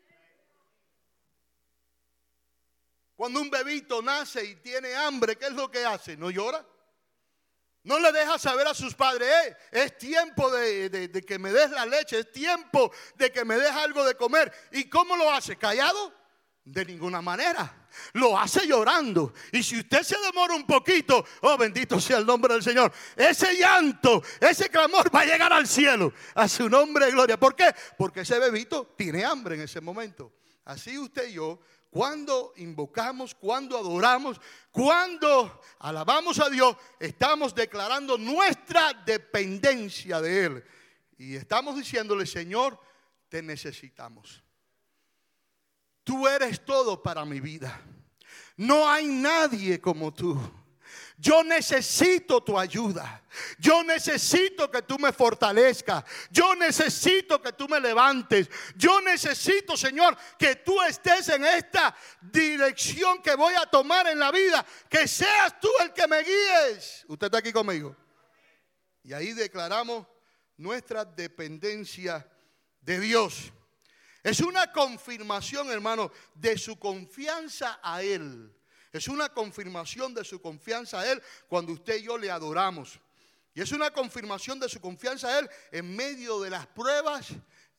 Cuando 3.18 3.42
un 3.42 3.50
bebito 3.50 4.02
nace 4.02 4.42
y 4.46 4.56
tiene 4.56 4.96
hambre, 4.96 5.36
¿qué 5.36 5.48
es 5.48 5.54
lo 5.54 5.70
que 5.70 5.84
hace? 5.84 6.16
¿No 6.16 6.32
llora? 6.32 6.66
No 7.84 8.00
le 8.00 8.14
deja 8.14 8.40
saber 8.40 8.68
a 8.68 8.74
sus 8.74 8.96
padres, 8.96 9.28
eh, 9.28 9.58
es 9.72 9.98
tiempo 9.98 10.50
de, 10.50 11.12
que 11.28 11.38
me 11.38 11.52
des 11.52 11.72
la 11.72 11.86
leche, 11.86 12.20
es 12.20 12.32
tiempo 12.32 12.90
de 13.16 13.34
que 13.34 13.44
me 13.44 13.58
des 13.58 13.72
algo 13.72 14.06
de 14.06 14.16
comer. 14.16 14.50
¿Y 14.72 14.90
cómo 14.90 15.18
lo 15.18 15.30
hace? 15.30 15.58
¿Callado? 15.58 16.19
De 16.64 16.86
ninguna 16.86 17.22
manera. 17.22 17.88
Lo 18.14 18.38
hace 18.38 18.68
llorando. 18.68 19.34
Y 19.52 19.64
si 19.64 19.80
usted 19.80 20.04
se 20.04 20.18
demora 20.20 20.54
un 20.54 20.66
poquito, 20.66 21.26
oh 21.42 21.58
bendito 21.58 22.00
sea 22.00 22.18
el 22.18 22.26
nombre 22.26 22.54
del 22.54 22.64
Señor, 22.64 22.92
ese 23.16 23.58
llanto, 23.58 24.22
ese 24.40 24.70
clamor 24.70 25.14
va 25.14 25.22
a 25.22 25.26
llegar 25.26 25.52
al 25.52 25.68
cielo. 25.68 26.14
A 26.36 26.48
su 26.48 26.70
nombre 26.70 27.08
de 27.08 27.12
gloria. 27.12 27.40
¿Por 27.40 27.56
qué? 27.56 27.74
Porque 27.98 28.22
ese 28.22 28.38
bebito 28.38 28.94
tiene 28.98 29.26
hambre 29.26 29.56
en 29.56 29.62
ese 29.62 29.82
momento. 29.82 30.34
Así 30.66 30.98
usted 30.98 31.30
y 31.30 31.34
yo 31.34 31.60
cuando 31.90 32.54
invocamos, 32.58 33.34
cuando 33.34 33.78
adoramos, 33.78 34.40
cuando 34.72 35.62
alabamos 35.80 36.40
a 36.40 36.50
Dios, 36.50 36.76
estamos 37.00 37.56
declarando 37.56 38.18
nuestra 38.18 38.94
dependencia 38.94 40.22
de 40.22 40.46
Él. 40.46 40.64
Y 41.18 41.36
estamos 41.36 41.76
diciéndole, 41.76 42.26
Señor, 42.26 42.80
te 43.28 43.42
necesitamos. 43.42 44.44
Tú 46.10 46.28
eres 46.28 46.66
todo 46.66 47.04
para 47.04 47.24
mi 47.24 47.40
vida. 47.40 47.80
No 48.58 48.90
hay 48.90 49.06
nadie 49.06 49.80
como 49.80 50.12
tú. 50.12 50.42
Yo 51.20 51.44
necesito 51.44 52.42
tu 52.42 52.58
ayuda. 52.58 53.22
Yo 53.60 53.84
necesito 53.84 54.72
que 54.72 54.82
tú 54.82 54.98
me 54.98 55.14
fortalezcas. 55.14 56.04
Yo 56.32 56.56
necesito 56.56 57.40
que 57.40 57.54
tú 57.54 57.68
me 57.68 57.80
levantes. 57.80 58.50
Yo 58.76 59.00
necesito, 59.02 59.78
Señor, 59.78 60.18
que 60.40 60.56
tú 60.56 60.82
estés 60.82 61.30
en 61.30 61.46
esta 61.46 61.96
dirección 62.20 63.22
que 63.22 63.36
voy 63.36 63.54
a 63.54 63.68
tomar 63.68 64.08
en 64.08 64.18
la 64.18 64.32
vida. 64.32 64.66
Que 64.90 65.08
seas 65.08 65.60
tú 65.60 65.70
el 65.84 65.94
que 65.94 66.08
me 66.08 66.24
guíes. 66.24 67.06
Usted 67.08 67.28
está 67.28 67.38
aquí 67.38 67.54
conmigo. 67.54 67.96
Y 69.04 69.14
ahí 69.14 69.34
declaramos 69.34 70.08
nuestra 70.58 71.06
dependencia 71.06 72.28
de 72.82 73.00
Dios. 73.00 73.54
Es 74.30 74.42
una 74.42 74.72
confirmación, 74.72 75.72
hermano, 75.72 76.12
de 76.36 76.56
su 76.56 76.78
confianza 76.78 77.80
a 77.82 78.04
Él. 78.04 78.56
Es 78.94 79.08
una 79.08 79.30
confirmación 79.30 80.14
de 80.14 80.24
su 80.24 80.40
confianza 80.40 81.00
a 81.00 81.12
Él 81.12 81.20
cuando 81.48 81.74
usted 81.74 81.98
y 81.98 82.04
yo 82.04 82.16
le 82.16 82.30
adoramos. 82.30 83.00
Y 83.56 83.62
es 83.62 83.72
una 83.72 83.90
confirmación 83.90 84.60
de 84.60 84.70
su 84.70 84.80
confianza 84.80 85.30
a 85.30 85.40
Él 85.40 85.50
en 85.72 85.96
medio 85.96 86.40
de 86.42 86.52
las 86.52 86.68
pruebas 86.68 87.30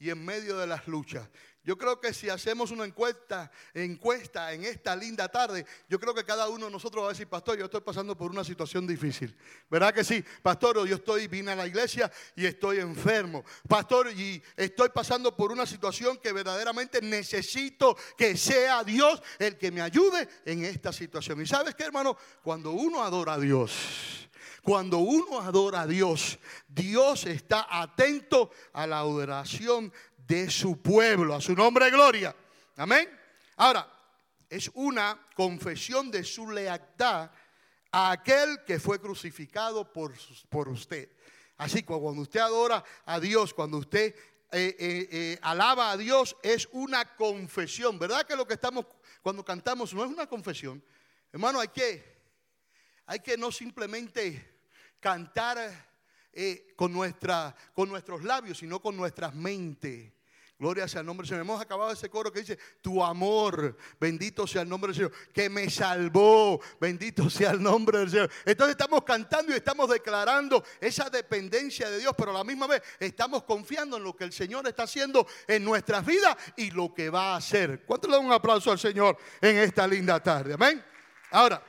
y 0.01 0.11
en 0.11 0.25
medio 0.25 0.59
de 0.59 0.67
las 0.67 0.89
luchas. 0.89 1.29
Yo 1.63 1.77
creo 1.77 2.01
que 2.01 2.15
si 2.15 2.31
hacemos 2.31 2.71
una 2.71 2.87
encuesta, 2.87 3.51
encuesta 3.75 4.53
en 4.55 4.65
esta 4.65 4.97
linda 4.97 5.29
tarde, 5.29 5.67
yo 5.89 6.01
creo 6.01 6.15
que 6.15 6.25
cada 6.25 6.49
uno 6.49 6.67
de 6.67 6.73
nosotros 6.73 7.03
va 7.05 7.09
a 7.09 7.13
decir, 7.13 7.29
pastor, 7.29 7.59
yo 7.59 7.67
estoy 7.67 7.83
pasando 7.83 8.17
por 8.17 8.31
una 8.31 8.45
situación 8.45 8.87
difícil. 8.87 9.37
¿Verdad 9.69 9.93
que 9.93 10.03
sí? 10.03 10.25
Pastor, 10.43 10.87
yo 10.87 10.97
estoy, 10.97 11.29
vine 11.29 11.53
a 11.53 11.57
la 11.57 11.67
iglesia 11.67 12.11
y 12.35 12.47
estoy 12.47 12.79
enfermo. 12.79 13.45
Pastor, 13.69 14.11
y 14.11 14.43
estoy 14.57 14.89
pasando 14.89 15.37
por 15.37 15.53
una 15.53 15.67
situación 15.67 16.17
que 16.17 16.33
verdaderamente 16.33 17.03
necesito 17.03 17.95
que 18.17 18.39
sea 18.39 18.83
Dios 18.83 19.23
el 19.39 19.59
que 19.59 19.71
me 19.71 19.83
ayude 19.83 20.29
en 20.47 20.65
esta 20.65 20.95
situación. 20.95 21.43
Y 21.43 21.47
sabes 21.47 21.75
qué, 21.75 21.85
hermano, 21.85 22.17
cuando 22.43 22.71
uno 22.73 23.03
adora 23.03 23.35
a 23.35 23.39
Dios, 23.39 24.21
cuando 24.63 24.99
uno 24.99 25.41
adora 25.41 25.83
a 25.83 25.87
Dios, 25.87 26.39
Dios 26.69 27.25
está 27.27 27.67
atento 27.71 28.51
a 28.73 28.87
la 28.87 28.99
adoración 28.99 29.93
de 30.31 30.49
su 30.49 30.81
pueblo, 30.81 31.35
a 31.35 31.41
su 31.41 31.57
nombre 31.57 31.87
de 31.87 31.91
gloria. 31.91 32.37
Amén. 32.77 33.11
Ahora, 33.57 33.93
es 34.49 34.71
una 34.75 35.27
confesión 35.35 36.09
de 36.09 36.23
su 36.23 36.49
lealtad 36.49 37.33
a 37.91 38.13
aquel 38.13 38.63
que 38.65 38.79
fue 38.79 39.01
crucificado 39.01 39.93
por, 39.93 40.15
por 40.49 40.69
usted. 40.69 41.11
Así 41.57 41.83
que 41.83 41.87
cuando 41.87 42.23
usted 42.23 42.39
adora 42.39 42.85
a 43.07 43.19
Dios, 43.19 43.53
cuando 43.53 43.79
usted 43.79 44.15
eh, 44.53 44.77
eh, 44.79 45.09
eh, 45.11 45.39
alaba 45.43 45.91
a 45.91 45.97
Dios, 45.97 46.37
es 46.45 46.69
una 46.71 47.17
confesión. 47.17 47.99
¿Verdad 47.99 48.25
que 48.25 48.37
lo 48.37 48.47
que 48.47 48.55
estamos 48.55 48.87
cuando 49.23 49.45
cantamos 49.45 49.93
no 49.93 50.05
es 50.05 50.11
una 50.13 50.29
confesión? 50.29 50.81
Hermano, 51.33 51.59
hay 51.59 51.69
que, 51.69 52.23
hay 53.07 53.19
que 53.19 53.37
no 53.37 53.51
simplemente 53.51 54.61
cantar 55.01 55.89
con, 56.77 56.93
nuestra, 56.93 57.53
con 57.75 57.89
nuestros 57.89 58.23
labios, 58.23 58.59
sino 58.59 58.81
con 58.81 58.97
nuestras 58.97 59.35
mentes. 59.35 60.20
Gloria 60.61 60.87
sea 60.87 61.01
el 61.01 61.07
nombre 61.07 61.25
del 61.25 61.31
Señor. 61.31 61.41
Hemos 61.41 61.63
acabado 61.63 61.91
ese 61.91 62.11
coro 62.11 62.31
que 62.31 62.41
dice, 62.41 62.59
tu 62.83 63.03
amor, 63.03 63.79
bendito 63.99 64.47
sea 64.47 64.61
el 64.61 64.69
nombre 64.69 64.93
del 64.93 64.97
Señor, 64.97 65.13
que 65.33 65.49
me 65.49 65.71
salvó, 65.71 66.61
bendito 66.79 67.31
sea 67.31 67.53
el 67.53 67.63
nombre 67.63 68.01
del 68.01 68.11
Señor. 68.11 68.31
Entonces 68.45 68.73
estamos 68.73 69.03
cantando 69.03 69.53
y 69.53 69.57
estamos 69.57 69.89
declarando 69.89 70.63
esa 70.79 71.09
dependencia 71.09 71.89
de 71.89 71.99
Dios, 72.01 72.13
pero 72.15 72.33
a 72.33 72.35
la 72.35 72.45
misma 72.45 72.67
vez 72.67 72.83
estamos 72.99 73.45
confiando 73.45 73.97
en 73.97 74.05
lo 74.05 74.15
que 74.15 74.25
el 74.25 74.35
Señor 74.35 74.69
está 74.69 74.83
haciendo 74.83 75.27
en 75.49 75.65
nuestras 75.65 76.05
vidas 76.05 76.37
y 76.59 76.71
lo 76.73 76.93
que 76.93 77.09
va 77.09 77.33
a 77.33 77.37
hacer. 77.37 77.87
¿Cuánto 77.87 78.09
le 78.09 78.17
da 78.17 78.21
un 78.21 78.31
aplauso 78.31 78.71
al 78.71 78.79
Señor 78.79 79.17
en 79.41 79.57
esta 79.57 79.87
linda 79.87 80.23
tarde? 80.23 80.53
Amén. 80.53 80.85
Ahora, 81.31 81.63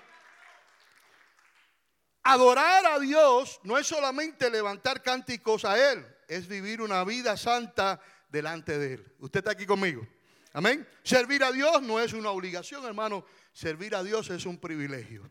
adorar 2.24 2.86
a 2.88 3.00
Dios 3.00 3.62
no 3.64 3.78
es 3.78 3.88
solamente 3.88 4.50
levantar 4.50 5.02
cánticos 5.02 5.64
a 5.64 5.94
Él, 5.94 6.06
es 6.28 6.46
vivir 6.46 6.82
una 6.82 7.06
vida 7.06 7.38
santa 7.38 8.02
delante 8.32 8.78
de 8.78 8.94
Él. 8.96 9.14
¿Usted 9.20 9.40
está 9.40 9.52
aquí 9.52 9.66
conmigo? 9.66 10.08
Amén. 10.54 10.88
Servir 11.04 11.44
a 11.44 11.52
Dios 11.52 11.82
no 11.82 12.00
es 12.00 12.14
una 12.14 12.32
obligación, 12.32 12.86
hermano. 12.86 13.26
Servir 13.54 13.96
a 13.96 14.04
Dios 14.04 14.30
es 14.30 14.46
un 14.46 14.58
privilegio. 14.58 15.30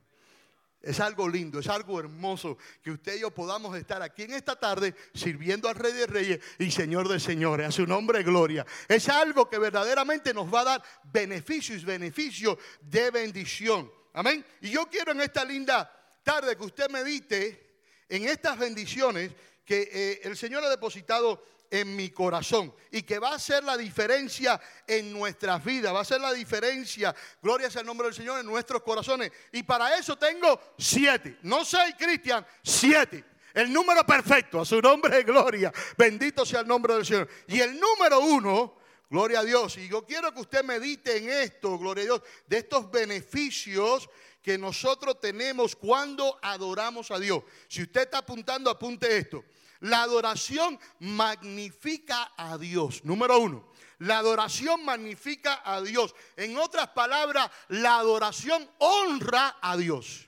Es 0.83 0.99
algo 0.99 1.29
lindo, 1.29 1.59
es 1.59 1.69
algo 1.69 2.01
hermoso 2.01 2.57
que 2.83 2.91
usted 2.91 3.17
y 3.17 3.21
yo 3.21 3.31
podamos 3.31 3.77
estar 3.77 4.01
aquí 4.01 4.23
en 4.23 4.33
esta 4.33 4.59
tarde 4.59 4.95
sirviendo 5.13 5.69
al 5.69 5.75
Rey 5.75 5.93
de 5.93 6.07
Reyes 6.07 6.41
y 6.59 6.71
Señor 6.71 7.07
de 7.07 7.21
Señores, 7.21 7.69
a 7.69 7.71
su 7.71 7.87
nombre 7.87 8.23
gloria. 8.23 8.65
Es 8.89 9.11
algo 9.11 9.51
que 9.51 9.59
verdaderamente 9.59 10.33
nos 10.33 10.53
va 10.53 10.63
a 10.63 10.65
dar 10.65 10.83
beneficios, 11.05 11.85
beneficios 11.85 12.57
de 12.81 13.11
bendición. 13.11 13.93
Amén. 14.15 14.43
Y 14.63 14.71
yo 14.71 14.87
quiero 14.87 15.13
en 15.13 15.21
esta 15.21 15.45
linda 15.45 15.93
tarde 16.23 16.57
que 16.57 16.65
usted 16.65 16.89
medite 16.89 17.83
en 18.09 18.27
estas 18.27 18.59
bendiciones 18.59 19.33
que 19.67 19.89
eh, 19.93 20.21
el 20.25 20.35
Señor 20.35 20.65
ha 20.65 20.71
depositado 20.71 21.45
en 21.71 21.95
mi 21.95 22.11
corazón 22.11 22.75
y 22.91 23.03
que 23.03 23.19
va 23.19 23.31
a 23.31 23.37
hacer 23.37 23.63
la 23.63 23.77
diferencia 23.77 24.61
en 24.87 25.13
nuestras 25.13 25.65
vidas, 25.65 25.95
va 25.95 26.01
a 26.01 26.05
ser 26.05 26.21
la 26.21 26.33
diferencia, 26.33 27.15
gloria 27.41 27.71
sea 27.71 27.81
el 27.81 27.87
nombre 27.87 28.07
del 28.09 28.15
Señor, 28.15 28.41
en 28.41 28.47
nuestros 28.47 28.83
corazones. 28.83 29.31
Y 29.53 29.63
para 29.63 29.97
eso 29.97 30.17
tengo 30.17 30.61
siete, 30.77 31.39
no 31.43 31.65
seis, 31.65 31.95
Cristian, 31.99 32.45
siete. 32.63 33.25
El 33.53 33.73
número 33.73 34.05
perfecto, 34.05 34.61
a 34.61 34.65
su 34.65 34.81
nombre 34.81 35.17
de 35.17 35.23
gloria. 35.25 35.73
Bendito 35.97 36.47
sea 36.47 36.61
el 36.61 36.69
nombre 36.69 36.95
del 36.95 37.05
Señor. 37.05 37.29
Y 37.49 37.61
el 37.61 37.81
número 37.81 38.21
uno, 38.21 38.77
gloria 39.09 39.41
a 39.41 39.45
Dios. 39.45 39.77
Y 39.77 39.89
yo 39.89 40.05
quiero 40.07 40.33
que 40.33 40.41
usted 40.41 40.63
medite 40.63 41.17
en 41.17 41.29
esto, 41.29 41.77
gloria 41.77 42.03
a 42.03 42.05
Dios, 42.05 42.23
de 42.47 42.59
estos 42.59 42.91
beneficios 42.91 44.09
que 44.41 44.57
nosotros 44.57 45.21
tenemos 45.21 45.77
cuando 45.77 46.39
adoramos 46.43 47.11
a 47.11 47.19
Dios. 47.19 47.43
Si 47.69 47.83
usted 47.83 48.03
está 48.03 48.19
apuntando, 48.19 48.71
apunte 48.71 49.17
esto. 49.17 49.45
La 49.81 50.03
adoración 50.03 50.79
magnifica 50.99 52.33
a 52.37 52.59
Dios. 52.59 53.05
Número 53.05 53.39
uno, 53.39 53.71
la 53.99 54.19
adoración 54.19 54.85
magnifica 54.85 55.63
a 55.65 55.81
Dios. 55.81 56.15
En 56.37 56.57
otras 56.59 56.89
palabras, 56.89 57.51
la 57.69 57.97
adoración 57.97 58.69
honra 58.79 59.57
a 59.61 59.77
Dios. 59.77 60.27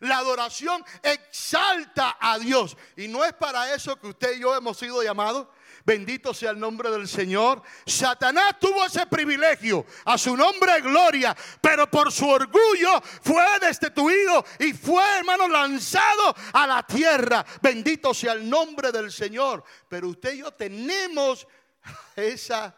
La 0.00 0.18
adoración 0.18 0.84
exalta 1.02 2.16
a 2.20 2.38
Dios. 2.38 2.76
Y 2.96 3.08
no 3.08 3.24
es 3.24 3.32
para 3.32 3.74
eso 3.74 3.98
que 3.98 4.08
usted 4.08 4.36
y 4.36 4.40
yo 4.40 4.56
hemos 4.56 4.76
sido 4.76 5.02
llamados. 5.02 5.46
Bendito 5.84 6.32
sea 6.32 6.50
el 6.50 6.58
nombre 6.58 6.90
del 6.90 7.06
Señor. 7.06 7.62
Satanás 7.84 8.58
tuvo 8.58 8.86
ese 8.86 9.06
privilegio, 9.06 9.84
a 10.06 10.16
su 10.16 10.34
nombre 10.34 10.80
gloria, 10.80 11.36
pero 11.60 11.90
por 11.90 12.10
su 12.10 12.26
orgullo 12.26 13.02
fue 13.22 13.44
destituido 13.60 14.44
y 14.60 14.72
fue, 14.72 15.02
hermano, 15.18 15.46
lanzado 15.46 16.34
a 16.54 16.66
la 16.66 16.82
tierra. 16.86 17.44
Bendito 17.60 18.14
sea 18.14 18.32
el 18.32 18.48
nombre 18.48 18.92
del 18.92 19.12
Señor. 19.12 19.62
Pero 19.88 20.08
usted 20.08 20.34
y 20.34 20.38
yo 20.38 20.52
tenemos 20.52 21.46
esa 22.16 22.74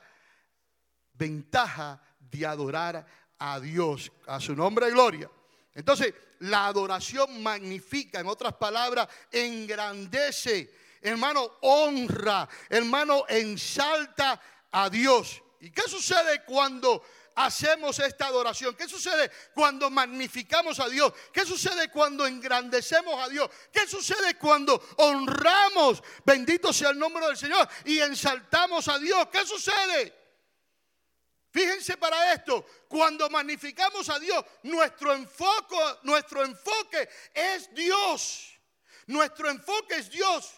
ventaja 1.13 2.03
de 2.19 2.45
adorar 2.45 3.07
a 3.39 3.61
Dios, 3.61 4.11
a 4.27 4.41
su 4.41 4.57
nombre 4.57 4.91
gloria. 4.91 5.31
Entonces, 5.75 6.13
la 6.41 6.67
adoración 6.67 7.43
magnifica, 7.43 8.19
en 8.19 8.27
otras 8.27 8.55
palabras, 8.55 9.09
engrandece 9.31 10.86
hermano, 11.01 11.59
honra, 11.63 12.49
hermano, 12.69 13.25
ensalta 13.29 14.41
a 14.73 14.91
Dios. 14.91 15.43
¿Y 15.61 15.71
qué 15.71 15.83
sucede 15.83 16.45
cuando 16.45 17.03
hacemos 17.37 17.99
esta 17.99 18.27
adoración? 18.27 18.75
¿Qué 18.75 18.89
sucede 18.89 19.31
cuando 19.55 19.91
magnificamos 19.91 20.81
a 20.81 20.89
Dios? 20.89 21.13
¿Qué 21.33 21.45
sucede 21.45 21.91
cuando 21.91 22.27
engrandecemos 22.27 23.19
a 23.21 23.29
Dios? 23.29 23.51
¿Qué 23.73 23.87
sucede 23.87 24.37
cuando 24.37 24.83
honramos, 24.97 26.03
bendito 26.25 26.73
sea 26.73 26.91
el 26.91 26.99
nombre 26.99 27.27
del 27.27 27.37
Señor, 27.37 27.69
y 27.85 27.99
ensaltamos 28.01 28.89
a 28.89 28.99
Dios? 28.99 29.29
¿Qué 29.31 29.47
sucede? 29.47 30.27
Fíjense 31.51 31.97
para 31.97 32.35
esto, 32.35 32.67
cuando 32.87 33.31
magnificamos 33.31 34.11
a 34.11 34.19
Dios, 34.19 34.45
nuestro 34.65 35.15
enfoque, 35.15 35.77
nuestro 36.03 36.45
enfoque 36.45 37.09
es 37.33 37.73
Dios. 37.75 38.53
Nuestro 39.07 39.49
enfoque 39.49 39.97
es 39.97 40.11
Dios 40.11 40.53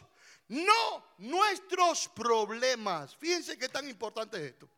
no 0.48 1.04
nuestros 1.18 2.08
problemas. 2.08 3.14
Fíjense 3.16 3.58
qué 3.58 3.68
tan 3.68 3.88
importante 3.88 4.36
es 4.38 4.52
esto. 4.52 4.68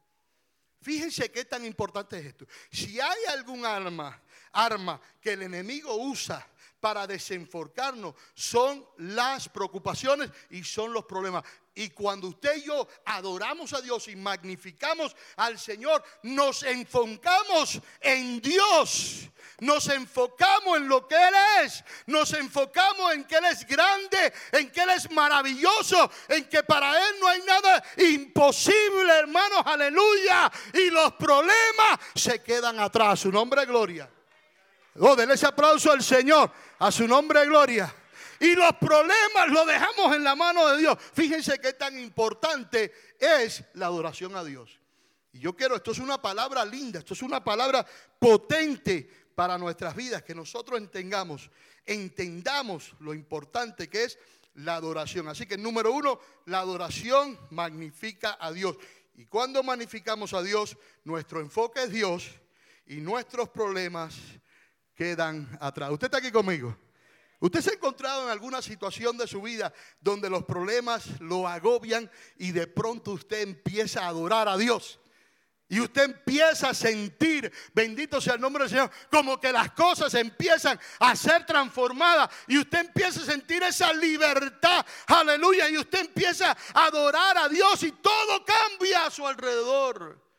Fíjense 0.83 1.31
qué 1.31 1.45
tan 1.45 1.65
importante 1.65 2.19
es 2.19 2.27
esto. 2.27 2.47
Si 2.71 3.01
hay 3.01 3.25
algún 3.29 3.67
arma, 3.67 4.21
arma 4.53 5.01
que 5.21 5.33
el 5.33 5.43
enemigo 5.43 5.95
usa 5.95 6.47
para 6.81 7.07
desenforcarnos, 7.07 8.15
son 8.35 8.85
las 8.97 9.49
preocupaciones 9.49 10.31
y 10.49 10.65
son 10.65 10.93
los 10.93 11.05
problemas. 11.05 11.45
Y 11.75 11.91
cuando 11.91 12.29
usted 12.29 12.57
y 12.57 12.63
yo 12.63 12.89
adoramos 13.05 13.73
a 13.73 13.81
Dios 13.81 14.09
y 14.09 14.17
magnificamos 14.17 15.15
al 15.37 15.59
Señor, 15.59 16.03
nos 16.25 16.65
enfocamos 16.65 17.81
en 18.01 18.41
Dios. 18.41 19.29
Nos 19.61 19.89
enfocamos 19.89 20.79
en 20.79 20.89
lo 20.89 21.07
que 21.07 21.15
Él 21.15 21.35
es. 21.63 21.85
Nos 22.07 22.33
enfocamos 22.33 23.13
en 23.13 23.25
que 23.25 23.37
Él 23.37 23.45
es 23.45 23.67
grande, 23.67 24.33
en 24.53 24.71
que 24.71 24.81
Él 24.83 24.91
es 24.91 25.11
maravilloso, 25.11 26.11
en 26.29 26.49
que 26.49 26.63
para 26.65 27.09
Él 27.09 27.17
no 27.21 27.29
hay 27.29 27.43
nada 27.43 27.85
imposible, 27.99 29.13
hermanos. 29.19 29.63
Aleluya. 29.65 30.51
Y 30.75 30.91
los 30.91 31.13
problemas 31.13 32.01
se 32.15 32.43
quedan 32.43 32.81
atrás. 32.81 33.21
Su 33.21 33.31
nombre 33.31 33.65
gloria. 33.65 34.11
Oh, 34.99 35.15
denle 35.15 35.35
ese 35.35 35.47
aplauso 35.47 35.93
al 35.93 36.03
Señor. 36.03 36.51
A 36.81 36.91
su 36.91 37.07
nombre 37.07 37.45
gloria 37.47 37.95
y 38.41 38.55
los 38.55 38.73
problemas 38.77 39.49
los 39.49 39.67
dejamos 39.67 40.17
en 40.17 40.25
la 40.25 40.35
mano 40.35 40.67
de 40.69 40.79
Dios. 40.79 40.99
Fíjense 41.13 41.59
qué 41.59 41.75
tan 41.75 41.99
importante 41.99 42.93
es 43.19 43.63
la 43.75 43.87
adoración 43.87 44.35
a 44.35 44.43
Dios. 44.43 44.81
Y 45.33 45.41
yo 45.41 45.55
quiero, 45.55 45.77
esto 45.77 45.93
es 45.93 45.99
una 45.99 46.21
palabra 46.21 46.65
linda, 46.65 46.99
esto 46.99 47.15
es 47.15 47.23
una 47.23 47.45
palabra 47.45 47.87
potente 48.19 49.09
para 49.35 49.59
nuestras 49.59 49.95
vidas, 49.95 50.23
que 50.23 50.35
nosotros 50.35 50.81
entendamos, 50.81 51.51
entendamos 51.85 52.95
lo 52.99 53.15
importante 53.15 53.89
que 53.89 54.05
es 54.05 54.19
la 54.55 54.75
adoración. 54.75 55.29
Así 55.29 55.47
que 55.47 55.59
número 55.59 55.93
uno, 55.93 56.19
la 56.47 56.61
adoración 56.61 57.39
magnifica 57.51 58.39
a 58.41 58.53
Dios. 58.53 58.77
Y 59.17 59.27
cuando 59.27 59.63
magnificamos 59.63 60.33
a 60.33 60.43
Dios, 60.43 60.79
nuestro 61.05 61.41
enfoque 61.41 61.83
es 61.83 61.91
Dios 61.91 62.31
y 62.87 62.97
nuestros 62.97 63.51
problemas 63.51 64.17
quedan 64.95 65.59
atrás. 65.61 65.91
¿Usted 65.91 66.07
está 66.07 66.19
aquí 66.19 66.33
conmigo? 66.33 66.75
Usted 67.41 67.63
se 67.63 67.71
ha 67.71 67.75
encontrado 67.75 68.25
en 68.25 68.29
alguna 68.29 68.61
situación 68.61 69.17
de 69.17 69.27
su 69.27 69.41
vida 69.41 69.73
donde 69.99 70.29
los 70.29 70.45
problemas 70.45 71.21
lo 71.21 71.49
agobian 71.49 72.11
y 72.37 72.53
de 72.53 72.67
pronto 72.67 73.13
usted 73.13 73.41
empieza 73.41 74.05
a 74.05 74.09
adorar 74.09 74.47
a 74.47 74.59
Dios. 74.59 75.01
Y 75.67 75.81
usted 75.81 76.03
empieza 76.03 76.71
a 76.71 76.75
sentir, 76.75 77.51
bendito 77.73 78.21
sea 78.21 78.35
el 78.35 78.41
nombre 78.41 78.65
del 78.65 78.71
Señor, 78.71 78.91
como 79.09 79.41
que 79.41 79.53
las 79.53 79.71
cosas 79.71 80.13
empiezan 80.15 80.79
a 80.99 81.15
ser 81.15 81.47
transformadas. 81.47 82.29
Y 82.49 82.59
usted 82.59 82.81
empieza 82.81 83.21
a 83.21 83.25
sentir 83.25 83.63
esa 83.63 83.93
libertad, 83.93 84.85
aleluya. 85.07 85.71
Y 85.71 85.79
usted 85.79 86.01
empieza 86.01 86.57
a 86.75 86.87
adorar 86.87 87.39
a 87.39 87.49
Dios 87.49 87.83
y 87.85 87.93
todo 87.93 88.45
cambia 88.45 89.07
a 89.07 89.11
su 89.11 89.25
alrededor. 89.27 90.30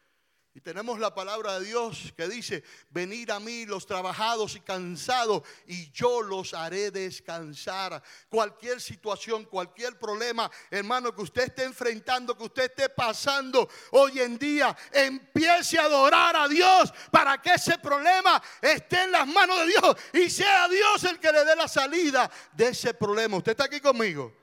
Y 0.53 0.59
tenemos 0.59 0.99
la 0.99 1.15
palabra 1.15 1.59
de 1.59 1.65
Dios 1.67 2.13
que 2.17 2.27
dice, 2.27 2.61
venid 2.89 3.29
a 3.29 3.39
mí 3.39 3.65
los 3.65 3.85
trabajados 3.85 4.57
y 4.57 4.59
cansados 4.59 5.43
y 5.65 5.89
yo 5.91 6.21
los 6.21 6.53
haré 6.53 6.91
descansar. 6.91 8.03
Cualquier 8.27 8.81
situación, 8.81 9.45
cualquier 9.45 9.97
problema, 9.97 10.51
hermano, 10.69 11.15
que 11.15 11.21
usted 11.21 11.43
esté 11.43 11.63
enfrentando, 11.63 12.37
que 12.37 12.43
usted 12.43 12.63
esté 12.63 12.89
pasando 12.89 13.69
hoy 13.91 14.19
en 14.19 14.37
día, 14.37 14.75
empiece 14.91 15.79
a 15.79 15.83
adorar 15.83 16.35
a 16.35 16.49
Dios 16.49 16.93
para 17.09 17.41
que 17.41 17.53
ese 17.53 17.77
problema 17.77 18.43
esté 18.61 19.03
en 19.03 19.13
las 19.13 19.27
manos 19.27 19.59
de 19.59 19.67
Dios 19.67 19.95
y 20.11 20.29
sea 20.29 20.67
Dios 20.67 21.01
el 21.05 21.17
que 21.17 21.31
le 21.31 21.45
dé 21.45 21.55
la 21.55 21.69
salida 21.69 22.29
de 22.51 22.67
ese 22.67 22.93
problema. 22.93 23.37
¿Usted 23.37 23.51
está 23.51 23.65
aquí 23.65 23.79
conmigo? 23.79 24.33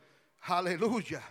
Aleluya. 0.40 1.22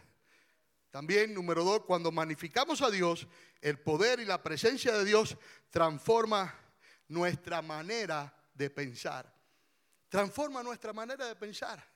También, 0.98 1.32
número 1.32 1.64
dos, 1.64 1.84
cuando 1.86 2.12
magnificamos 2.12 2.82
a 2.82 2.90
Dios, 2.90 3.28
el 3.62 3.78
poder 3.78 4.20
y 4.20 4.26
la 4.26 4.42
presencia 4.42 4.98
de 4.98 5.06
Dios 5.06 5.38
transforma 5.70 6.56
nuestra 7.08 7.62
manera 7.62 8.34
de 8.56 8.72
pensar. 8.72 9.32
Transforma 10.10 10.64
nuestra 10.64 10.94
manera 10.94 11.28
de 11.28 11.36
pensar. 11.36 11.88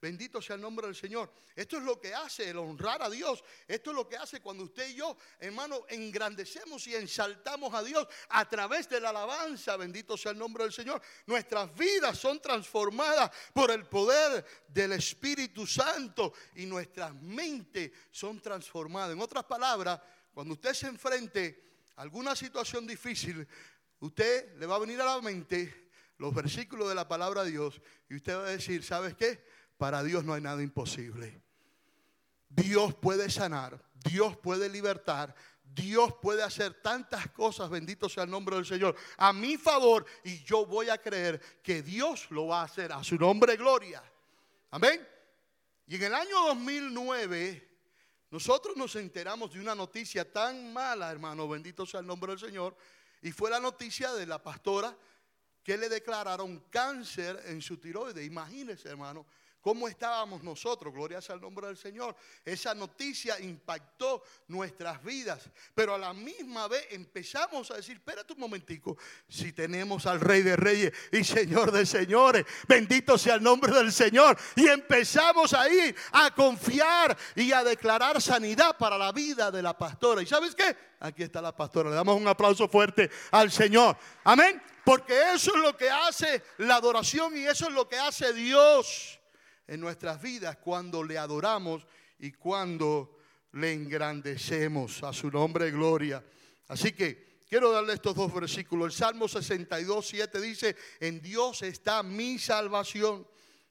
Bendito 0.00 0.40
sea 0.40 0.56
el 0.56 0.62
nombre 0.62 0.86
del 0.86 0.96
Señor. 0.96 1.30
Esto 1.54 1.76
es 1.76 1.82
lo 1.82 2.00
que 2.00 2.14
hace 2.14 2.48
el 2.48 2.56
honrar 2.56 3.02
a 3.02 3.10
Dios. 3.10 3.44
Esto 3.68 3.90
es 3.90 3.96
lo 3.96 4.08
que 4.08 4.16
hace 4.16 4.40
cuando 4.40 4.64
usted 4.64 4.88
y 4.88 4.94
yo, 4.94 5.14
hermano, 5.38 5.84
engrandecemos 5.90 6.86
y 6.86 6.94
ensaltamos 6.94 7.74
a 7.74 7.82
Dios 7.82 8.08
a 8.30 8.48
través 8.48 8.88
de 8.88 8.98
la 8.98 9.10
alabanza. 9.10 9.76
Bendito 9.76 10.16
sea 10.16 10.32
el 10.32 10.38
nombre 10.38 10.64
del 10.64 10.72
Señor. 10.72 11.02
Nuestras 11.26 11.76
vidas 11.76 12.18
son 12.18 12.40
transformadas 12.40 13.30
por 13.52 13.70
el 13.70 13.84
poder 13.86 14.46
del 14.66 14.92
Espíritu 14.92 15.66
Santo 15.66 16.32
y 16.54 16.64
nuestras 16.64 17.14
mentes 17.14 17.92
son 18.10 18.40
transformadas. 18.40 19.12
En 19.12 19.20
otras 19.20 19.44
palabras, 19.44 20.00
cuando 20.32 20.54
usted 20.54 20.72
se 20.72 20.86
enfrente 20.86 21.62
a 21.96 22.02
alguna 22.02 22.34
situación 22.34 22.86
difícil, 22.86 23.46
usted 23.98 24.56
le 24.56 24.64
va 24.64 24.76
a 24.76 24.78
venir 24.78 24.98
a 25.02 25.04
la 25.04 25.20
mente 25.20 25.90
los 26.16 26.34
versículos 26.34 26.88
de 26.88 26.94
la 26.94 27.06
palabra 27.06 27.44
de 27.44 27.50
Dios 27.50 27.80
y 28.08 28.16
usted 28.16 28.34
va 28.34 28.46
a 28.46 28.50
decir, 28.50 28.82
¿sabes 28.82 29.14
qué? 29.14 29.42
Para 29.80 30.02
Dios 30.02 30.24
no 30.24 30.34
hay 30.34 30.42
nada 30.42 30.62
imposible. 30.62 31.40
Dios 32.50 32.94
puede 32.96 33.30
sanar, 33.30 33.82
Dios 33.94 34.36
puede 34.36 34.68
libertar, 34.68 35.34
Dios 35.64 36.12
puede 36.20 36.42
hacer 36.42 36.74
tantas 36.82 37.30
cosas, 37.30 37.70
bendito 37.70 38.06
sea 38.06 38.24
el 38.24 38.30
nombre 38.30 38.56
del 38.56 38.66
Señor, 38.66 38.94
a 39.16 39.32
mi 39.32 39.56
favor 39.56 40.04
y 40.22 40.44
yo 40.44 40.66
voy 40.66 40.90
a 40.90 40.98
creer 40.98 41.40
que 41.62 41.82
Dios 41.82 42.30
lo 42.30 42.48
va 42.48 42.60
a 42.60 42.64
hacer 42.64 42.92
a 42.92 43.02
su 43.02 43.16
nombre 43.16 43.56
gloria. 43.56 44.02
Amén. 44.70 45.08
Y 45.86 45.96
en 45.96 46.02
el 46.02 46.14
año 46.14 46.44
2009 46.48 47.66
nosotros 48.32 48.76
nos 48.76 48.94
enteramos 48.96 49.54
de 49.54 49.60
una 49.60 49.74
noticia 49.74 50.30
tan 50.30 50.74
mala, 50.74 51.10
hermano, 51.10 51.48
bendito 51.48 51.86
sea 51.86 52.00
el 52.00 52.06
nombre 52.06 52.32
del 52.32 52.38
Señor, 52.38 52.76
y 53.22 53.32
fue 53.32 53.48
la 53.48 53.58
noticia 53.58 54.12
de 54.12 54.26
la 54.26 54.42
pastora 54.42 54.94
que 55.62 55.78
le 55.78 55.88
declararon 55.88 56.66
cáncer 56.68 57.44
en 57.46 57.62
su 57.62 57.78
tiroides. 57.78 58.26
Imagínese, 58.26 58.90
hermano, 58.90 59.24
¿Cómo 59.60 59.88
estábamos 59.88 60.42
nosotros? 60.42 60.92
Gloria 60.92 61.20
al 61.28 61.40
nombre 61.40 61.66
del 61.66 61.76
Señor. 61.76 62.16
Esa 62.44 62.74
noticia 62.74 63.38
impactó 63.40 64.22
nuestras 64.48 65.02
vidas. 65.04 65.50
Pero 65.74 65.94
a 65.94 65.98
la 65.98 66.14
misma 66.14 66.66
vez 66.66 66.86
empezamos 66.90 67.70
a 67.70 67.74
decir, 67.74 67.96
espérate 67.96 68.32
un 68.32 68.40
momentico, 68.40 68.96
si 69.28 69.52
tenemos 69.52 70.06
al 70.06 70.18
Rey 70.18 70.42
de 70.42 70.56
Reyes 70.56 70.92
y 71.12 71.24
Señor 71.24 71.72
de 71.72 71.84
Señores, 71.84 72.46
bendito 72.66 73.18
sea 73.18 73.34
el 73.34 73.42
nombre 73.42 73.70
del 73.72 73.92
Señor. 73.92 74.38
Y 74.56 74.66
empezamos 74.66 75.52
ahí 75.52 75.94
a 76.12 76.34
confiar 76.34 77.16
y 77.36 77.52
a 77.52 77.62
declarar 77.62 78.22
sanidad 78.22 78.78
para 78.78 78.96
la 78.96 79.12
vida 79.12 79.50
de 79.50 79.62
la 79.62 79.76
pastora. 79.76 80.22
¿Y 80.22 80.26
sabes 80.26 80.54
qué? 80.54 80.74
Aquí 81.00 81.22
está 81.22 81.42
la 81.42 81.54
pastora. 81.54 81.90
Le 81.90 81.96
damos 81.96 82.16
un 82.16 82.28
aplauso 82.28 82.66
fuerte 82.66 83.10
al 83.30 83.50
Señor. 83.50 83.94
Amén. 84.24 84.62
Porque 84.86 85.34
eso 85.34 85.54
es 85.54 85.62
lo 85.62 85.76
que 85.76 85.90
hace 85.90 86.42
la 86.56 86.76
adoración 86.76 87.36
y 87.36 87.46
eso 87.46 87.68
es 87.68 87.74
lo 87.74 87.86
que 87.86 87.98
hace 87.98 88.32
Dios 88.32 89.19
en 89.70 89.80
nuestras 89.80 90.20
vidas 90.20 90.56
cuando 90.56 91.04
le 91.04 91.16
adoramos 91.16 91.86
y 92.18 92.32
cuando 92.32 93.16
le 93.52 93.72
engrandecemos 93.72 95.04
a 95.04 95.12
su 95.12 95.30
nombre 95.30 95.70
gloria. 95.70 96.24
Así 96.66 96.90
que 96.90 97.38
quiero 97.48 97.70
darle 97.70 97.92
estos 97.92 98.16
dos 98.16 98.34
versículos. 98.34 98.92
El 98.92 98.98
Salmo 98.98 99.28
62, 99.28 100.08
7 100.08 100.40
dice, 100.40 100.76
en 100.98 101.22
Dios 101.22 101.62
está 101.62 102.02
mi 102.02 102.36
salvación. 102.40 103.24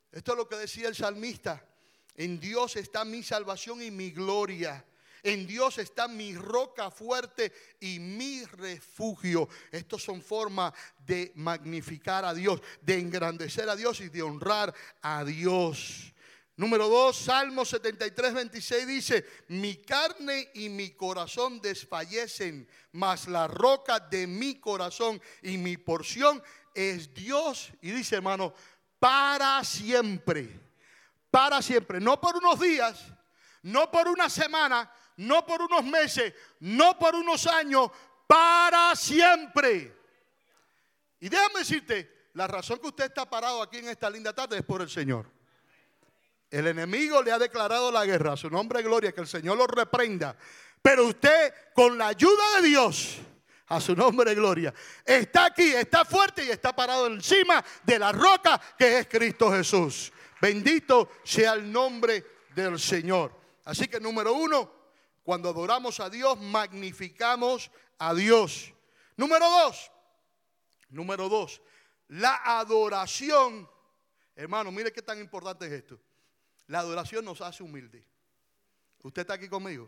Esto 0.09 0.31
es 0.31 0.37
lo 0.37 0.47
que 0.47 0.55
decía 0.55 0.87
el 0.87 0.95
salmista. 0.95 1.67
En 2.15 2.39
Dios 2.39 2.77
está 2.77 3.03
mi 3.03 3.21
salvación 3.21 3.81
y 3.81 3.91
mi 3.91 4.11
gloria. 4.11 4.85
En 5.23 5.45
Dios 5.47 5.77
está 5.77 6.07
mi 6.07 6.35
roca 6.35 6.91
fuerte 6.91 7.51
y 7.79 7.99
mi 7.99 8.45
refugio. 8.45 9.49
Estos 9.71 10.03
son 10.03 10.21
formas 10.21 10.73
de 11.05 11.31
magnificar 11.35 12.25
a 12.25 12.33
Dios, 12.33 12.61
de 12.81 12.99
engrandecer 12.99 13.69
a 13.69 13.75
Dios 13.75 13.99
y 14.01 14.09
de 14.09 14.21
honrar 14.21 14.73
a 15.01 15.23
Dios. 15.23 16.13
Número 16.59 16.89
2, 16.89 17.15
Salmo 17.15 17.63
73, 17.63 18.33
26 18.33 18.85
dice, 18.85 19.25
mi 19.47 19.77
carne 19.77 20.49
y 20.55 20.67
mi 20.67 20.89
corazón 20.89 21.61
desfallecen, 21.61 22.67
mas 22.91 23.29
la 23.29 23.47
roca 23.47 23.97
de 23.97 24.27
mi 24.27 24.55
corazón 24.55 25.21
y 25.41 25.57
mi 25.57 25.77
porción 25.77 26.43
es 26.75 27.13
Dios. 27.13 27.71
Y 27.81 27.91
dice 27.91 28.17
hermano, 28.17 28.53
para 28.99 29.63
siempre, 29.63 30.49
para 31.31 31.61
siempre, 31.61 32.01
no 32.01 32.19
por 32.19 32.35
unos 32.35 32.59
días, 32.59 33.05
no 33.63 33.89
por 33.89 34.09
una 34.09 34.29
semana, 34.29 34.91
no 35.19 35.45
por 35.45 35.61
unos 35.61 35.83
meses, 35.83 36.33
no 36.61 36.97
por 36.97 37.13
unos 37.13 37.45
años, 37.45 37.91
para 38.25 38.95
siempre. 38.95 39.93
Y 41.19 41.27
déjame 41.27 41.59
decirte, 41.59 42.29
la 42.35 42.47
razón 42.47 42.79
que 42.79 42.87
usted 42.87 43.05
está 43.05 43.29
parado 43.29 43.61
aquí 43.61 43.79
en 43.79 43.89
esta 43.89 44.09
linda 44.09 44.33
tarde 44.33 44.57
es 44.57 44.63
por 44.63 44.81
el 44.81 44.89
Señor. 44.89 45.25
El 46.49 46.67
enemigo 46.67 47.21
le 47.21 47.33
ha 47.33 47.37
declarado 47.37 47.91
la 47.91 48.05
guerra, 48.05 48.37
su 48.37 48.49
nombre 48.49 48.81
gloria, 48.81 49.11
que 49.11 49.19
el 49.19 49.27
Señor 49.27 49.57
lo 49.57 49.67
reprenda. 49.67 50.37
Pero 50.81 51.07
usted, 51.07 51.53
con 51.73 51.97
la 51.97 52.07
ayuda 52.07 52.61
de 52.61 52.67
Dios, 52.69 53.17
a 53.67 53.81
su 53.81 53.95
nombre 53.95 54.33
gloria, 54.33 54.73
está 55.03 55.45
aquí, 55.47 55.73
está 55.73 56.05
fuerte 56.05 56.45
y 56.45 56.49
está 56.49 56.73
parado 56.73 57.07
encima 57.07 57.63
de 57.83 57.99
la 57.99 58.13
roca 58.13 58.59
que 58.77 58.99
es 58.99 59.07
Cristo 59.07 59.51
Jesús. 59.51 60.13
Bendito 60.39 61.11
sea 61.25 61.53
el 61.53 61.69
nombre 61.69 62.25
del 62.55 62.79
Señor. 62.79 63.37
Así 63.65 63.89
que 63.89 63.99
número 63.99 64.33
uno, 64.33 64.78
cuando 65.29 65.49
adoramos 65.49 65.99
a 65.99 66.09
Dios, 66.09 66.39
magnificamos 66.39 67.69
a 67.99 68.15
Dios. 68.15 68.73
Número 69.15 69.47
dos, 69.47 69.91
número 70.89 71.29
dos, 71.29 71.61
la 72.07 72.41
adoración. 72.43 73.69
Hermano, 74.35 74.71
mire 74.71 74.91
qué 74.91 75.03
tan 75.03 75.19
importante 75.19 75.67
es 75.67 75.71
esto. 75.71 75.99
La 76.65 76.79
adoración 76.79 77.23
nos 77.23 77.41
hace 77.41 77.61
humilde. 77.61 78.03
¿Usted 79.03 79.21
está 79.21 79.35
aquí 79.35 79.47
conmigo? 79.47 79.87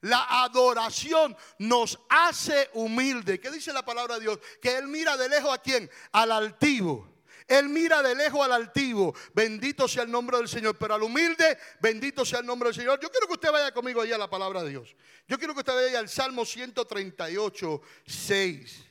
La 0.00 0.42
adoración 0.42 1.36
nos 1.60 2.00
hace 2.08 2.68
humilde. 2.74 3.38
¿Qué 3.38 3.52
dice 3.52 3.72
la 3.72 3.84
palabra 3.84 4.16
de 4.16 4.22
Dios? 4.22 4.40
Que 4.60 4.78
Él 4.78 4.88
mira 4.88 5.16
de 5.16 5.28
lejos 5.28 5.54
a 5.54 5.58
quién? 5.58 5.88
Al 6.10 6.32
altivo. 6.32 7.08
Él 7.46 7.68
mira 7.68 8.02
de 8.02 8.14
lejos 8.14 8.44
al 8.44 8.52
altivo. 8.52 9.14
Bendito 9.34 9.86
sea 9.86 10.02
el 10.02 10.10
nombre 10.10 10.38
del 10.38 10.48
Señor. 10.48 10.76
Pero 10.76 10.94
al 10.94 11.02
humilde, 11.02 11.58
bendito 11.80 12.24
sea 12.24 12.40
el 12.40 12.46
nombre 12.46 12.68
del 12.68 12.74
Señor. 12.74 12.98
Yo 13.00 13.10
quiero 13.10 13.26
que 13.26 13.34
usted 13.34 13.52
vaya 13.52 13.72
conmigo 13.72 14.00
allá 14.00 14.16
a 14.16 14.18
la 14.18 14.30
palabra 14.30 14.62
de 14.62 14.70
Dios. 14.70 14.96
Yo 15.28 15.38
quiero 15.38 15.54
que 15.54 15.60
usted 15.60 15.74
vaya 15.74 15.98
al 15.98 16.08
Salmo 16.08 16.44
138, 16.44 17.80
6. 18.04 18.84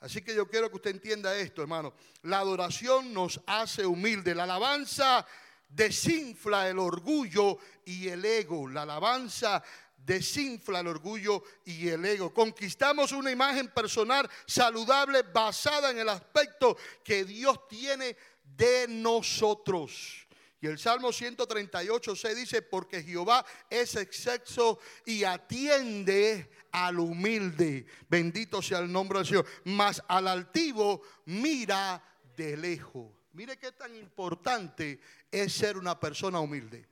Así 0.00 0.22
que 0.22 0.34
yo 0.34 0.48
quiero 0.48 0.68
que 0.70 0.76
usted 0.76 0.90
entienda 0.90 1.36
esto, 1.36 1.62
hermano. 1.62 1.94
La 2.22 2.38
adoración 2.38 3.12
nos 3.12 3.40
hace 3.46 3.84
humilde. 3.84 4.34
La 4.34 4.44
alabanza 4.44 5.26
desinfla 5.68 6.68
el 6.68 6.78
orgullo 6.78 7.58
y 7.84 8.08
el 8.08 8.24
ego. 8.24 8.68
La 8.68 8.82
alabanza 8.82 9.62
desinfla 10.06 10.80
el 10.80 10.86
orgullo 10.86 11.42
y 11.64 11.88
el 11.88 12.04
ego. 12.04 12.32
Conquistamos 12.32 13.10
una 13.12 13.30
imagen 13.30 13.68
personal 13.68 14.30
saludable 14.46 15.22
basada 15.22 15.90
en 15.90 15.98
el 15.98 16.08
aspecto 16.08 16.76
que 17.02 17.24
Dios 17.24 17.66
tiene 17.68 18.16
de 18.56 18.86
nosotros. 18.88 20.26
Y 20.60 20.68
el 20.68 20.78
Salmo 20.78 21.12
138 21.12 22.16
se 22.16 22.34
dice, 22.34 22.62
porque 22.62 23.02
Jehová 23.02 23.44
es 23.68 23.94
exceso 23.96 24.78
y 25.04 25.24
atiende 25.24 26.50
al 26.70 26.98
humilde. 26.98 27.84
Bendito 28.08 28.62
sea 28.62 28.78
el 28.78 28.90
nombre 28.90 29.18
del 29.18 29.26
Señor. 29.26 29.46
Mas 29.64 30.02
al 30.08 30.28
altivo 30.28 31.02
mira 31.26 32.02
de 32.36 32.56
lejos. 32.56 33.10
Mire 33.32 33.58
qué 33.58 33.72
tan 33.72 33.94
importante 33.96 34.98
es 35.30 35.52
ser 35.52 35.76
una 35.76 36.00
persona 36.00 36.40
humilde. 36.40 36.86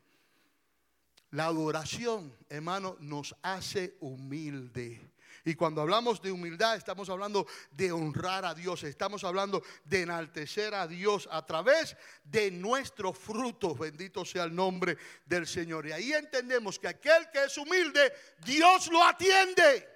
La 1.34 1.46
adoración, 1.46 2.32
hermano, 2.48 2.96
nos 3.00 3.34
hace 3.42 3.96
humilde. 3.98 5.10
Y 5.44 5.56
cuando 5.56 5.80
hablamos 5.80 6.22
de 6.22 6.30
humildad, 6.30 6.76
estamos 6.76 7.10
hablando 7.10 7.44
de 7.72 7.90
honrar 7.90 8.44
a 8.44 8.54
Dios, 8.54 8.84
estamos 8.84 9.24
hablando 9.24 9.60
de 9.84 10.02
enaltecer 10.02 10.74
a 10.74 10.86
Dios 10.86 11.28
a 11.32 11.44
través 11.44 11.96
de 12.22 12.52
nuestros 12.52 13.18
frutos. 13.18 13.76
Bendito 13.76 14.24
sea 14.24 14.44
el 14.44 14.54
nombre 14.54 14.96
del 15.26 15.44
Señor. 15.48 15.88
Y 15.88 15.92
ahí 15.92 16.12
entendemos 16.12 16.78
que 16.78 16.86
aquel 16.86 17.28
que 17.32 17.42
es 17.42 17.58
humilde, 17.58 18.12
Dios 18.44 18.86
lo 18.92 19.02
atiende. 19.02 19.88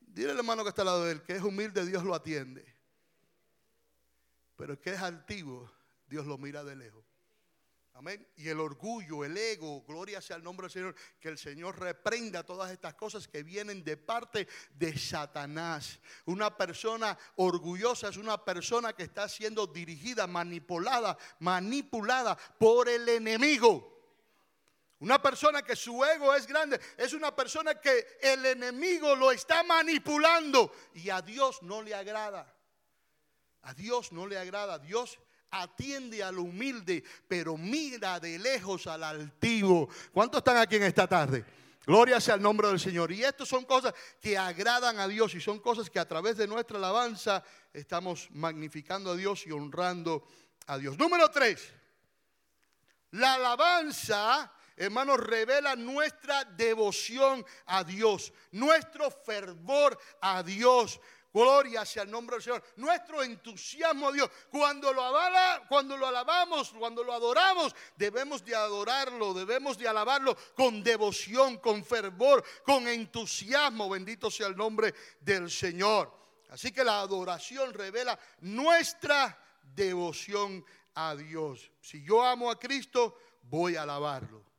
Dile 0.00 0.30
al 0.30 0.38
hermano 0.38 0.62
que 0.62 0.70
está 0.70 0.80
al 0.80 0.86
lado 0.86 1.04
de 1.04 1.12
él, 1.12 1.22
que 1.22 1.36
es 1.36 1.42
humilde, 1.42 1.84
Dios 1.84 2.02
lo 2.02 2.14
atiende. 2.14 2.64
Pero 4.56 4.72
el 4.72 4.78
que 4.78 4.94
es 4.94 5.00
altivo, 5.02 5.70
Dios 6.08 6.26
lo 6.26 6.38
mira 6.38 6.64
de 6.64 6.76
lejos. 6.76 7.09
Amén. 8.00 8.26
Y 8.36 8.48
el 8.48 8.58
orgullo, 8.60 9.26
el 9.26 9.36
ego, 9.36 9.82
gloria 9.82 10.22
sea 10.22 10.36
el 10.36 10.42
nombre 10.42 10.68
del 10.68 10.70
Señor, 10.70 10.94
que 11.20 11.28
el 11.28 11.36
Señor 11.36 11.78
reprenda 11.78 12.42
todas 12.42 12.70
estas 12.70 12.94
cosas 12.94 13.28
que 13.28 13.42
vienen 13.42 13.84
de 13.84 13.98
parte 13.98 14.48
de 14.72 14.98
Satanás. 14.98 16.00
Una 16.24 16.56
persona 16.56 17.18
orgullosa 17.36 18.08
es 18.08 18.16
una 18.16 18.42
persona 18.42 18.94
que 18.94 19.02
está 19.02 19.28
siendo 19.28 19.66
dirigida, 19.66 20.26
manipulada, 20.26 21.18
manipulada 21.40 22.38
por 22.58 22.88
el 22.88 23.06
enemigo. 23.06 24.00
Una 25.00 25.20
persona 25.20 25.60
que 25.60 25.76
su 25.76 26.02
ego 26.02 26.34
es 26.34 26.46
grande 26.46 26.80
es 26.96 27.12
una 27.12 27.36
persona 27.36 27.74
que 27.74 28.16
el 28.22 28.46
enemigo 28.46 29.14
lo 29.14 29.30
está 29.30 29.62
manipulando 29.62 30.72
y 30.94 31.10
a 31.10 31.20
Dios 31.20 31.62
no 31.62 31.82
le 31.82 31.94
agrada. 31.94 32.50
A 33.60 33.74
Dios 33.74 34.10
no 34.10 34.26
le 34.26 34.38
agrada. 34.38 34.78
Dios 34.78 35.18
atiende 35.50 36.22
al 36.22 36.38
humilde, 36.38 37.02
pero 37.26 37.56
mira 37.56 38.20
de 38.20 38.38
lejos 38.38 38.86
al 38.86 39.04
altivo. 39.04 39.88
¿Cuántos 40.12 40.38
están 40.38 40.56
aquí 40.56 40.76
en 40.76 40.84
esta 40.84 41.06
tarde? 41.06 41.44
Gloria 41.86 42.20
sea 42.20 42.34
al 42.34 42.42
nombre 42.42 42.68
del 42.68 42.78
Señor. 42.78 43.10
Y 43.10 43.24
estas 43.24 43.48
son 43.48 43.64
cosas 43.64 43.94
que 44.20 44.36
agradan 44.36 44.98
a 44.98 45.08
Dios 45.08 45.34
y 45.34 45.40
son 45.40 45.58
cosas 45.58 45.90
que 45.90 45.98
a 45.98 46.06
través 46.06 46.36
de 46.36 46.46
nuestra 46.46 46.78
alabanza 46.78 47.42
estamos 47.72 48.28
magnificando 48.32 49.10
a 49.10 49.16
Dios 49.16 49.46
y 49.46 49.50
honrando 49.50 50.26
a 50.66 50.78
Dios. 50.78 50.96
Número 50.98 51.28
tres, 51.30 51.72
la 53.12 53.34
alabanza, 53.34 54.52
hermanos, 54.76 55.18
revela 55.18 55.74
nuestra 55.74 56.44
devoción 56.44 57.44
a 57.66 57.82
Dios, 57.82 58.32
nuestro 58.52 59.10
fervor 59.10 59.98
a 60.20 60.42
Dios. 60.42 61.00
Gloria 61.32 61.84
sea 61.84 62.02
el 62.02 62.10
nombre 62.10 62.36
del 62.36 62.42
Señor. 62.42 62.62
Nuestro 62.76 63.22
entusiasmo 63.22 64.08
a 64.08 64.12
Dios. 64.12 64.30
Cuando 64.50 64.92
lo, 64.92 65.02
avala, 65.02 65.62
cuando 65.68 65.96
lo 65.96 66.06
alabamos, 66.06 66.74
cuando 66.78 67.04
lo 67.04 67.12
adoramos, 67.12 67.74
debemos 67.96 68.44
de 68.44 68.54
adorarlo, 68.54 69.32
debemos 69.32 69.78
de 69.78 69.86
alabarlo 69.86 70.36
con 70.56 70.82
devoción, 70.82 71.58
con 71.58 71.84
fervor, 71.84 72.44
con 72.64 72.88
entusiasmo. 72.88 73.88
Bendito 73.88 74.30
sea 74.30 74.48
el 74.48 74.56
nombre 74.56 74.94
del 75.20 75.50
Señor. 75.50 76.12
Así 76.50 76.72
que 76.72 76.82
la 76.82 77.00
adoración 77.00 77.72
revela 77.72 78.18
nuestra 78.40 79.38
devoción 79.62 80.64
a 80.94 81.14
Dios. 81.14 81.70
Si 81.80 82.02
yo 82.02 82.24
amo 82.24 82.50
a 82.50 82.58
Cristo, 82.58 83.16
voy 83.42 83.76
a 83.76 83.82
alabarlo. 83.82 84.49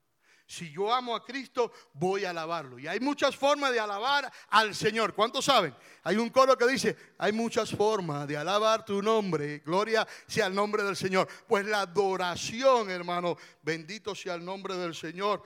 Si 0.52 0.70
yo 0.70 0.94
amo 0.94 1.16
a 1.16 1.24
Cristo, 1.24 1.72
voy 1.94 2.26
a 2.26 2.32
alabarlo. 2.32 2.78
Y 2.78 2.86
hay 2.86 3.00
muchas 3.00 3.38
formas 3.38 3.72
de 3.72 3.80
alabar 3.80 4.30
al 4.50 4.76
Señor. 4.76 5.14
¿Cuántos 5.14 5.46
saben? 5.46 5.74
Hay 6.04 6.18
un 6.18 6.30
coro 6.30 6.58
que 6.58 6.68
dice, 6.68 6.98
hay 7.20 7.32
muchas 7.32 7.72
formas 7.72 8.28
de 8.28 8.36
alabar 8.36 8.84
tu 8.84 9.02
nombre. 9.02 9.60
Gloria 9.60 10.06
sea 10.28 10.48
el 10.48 10.54
nombre 10.54 10.84
del 10.84 10.98
Señor. 10.98 11.26
Pues 11.48 11.66
la 11.66 11.84
adoración, 11.84 12.90
hermano, 12.90 13.38
bendito 13.62 14.14
sea 14.14 14.34
el 14.34 14.44
nombre 14.44 14.76
del 14.76 14.94
Señor, 14.94 15.42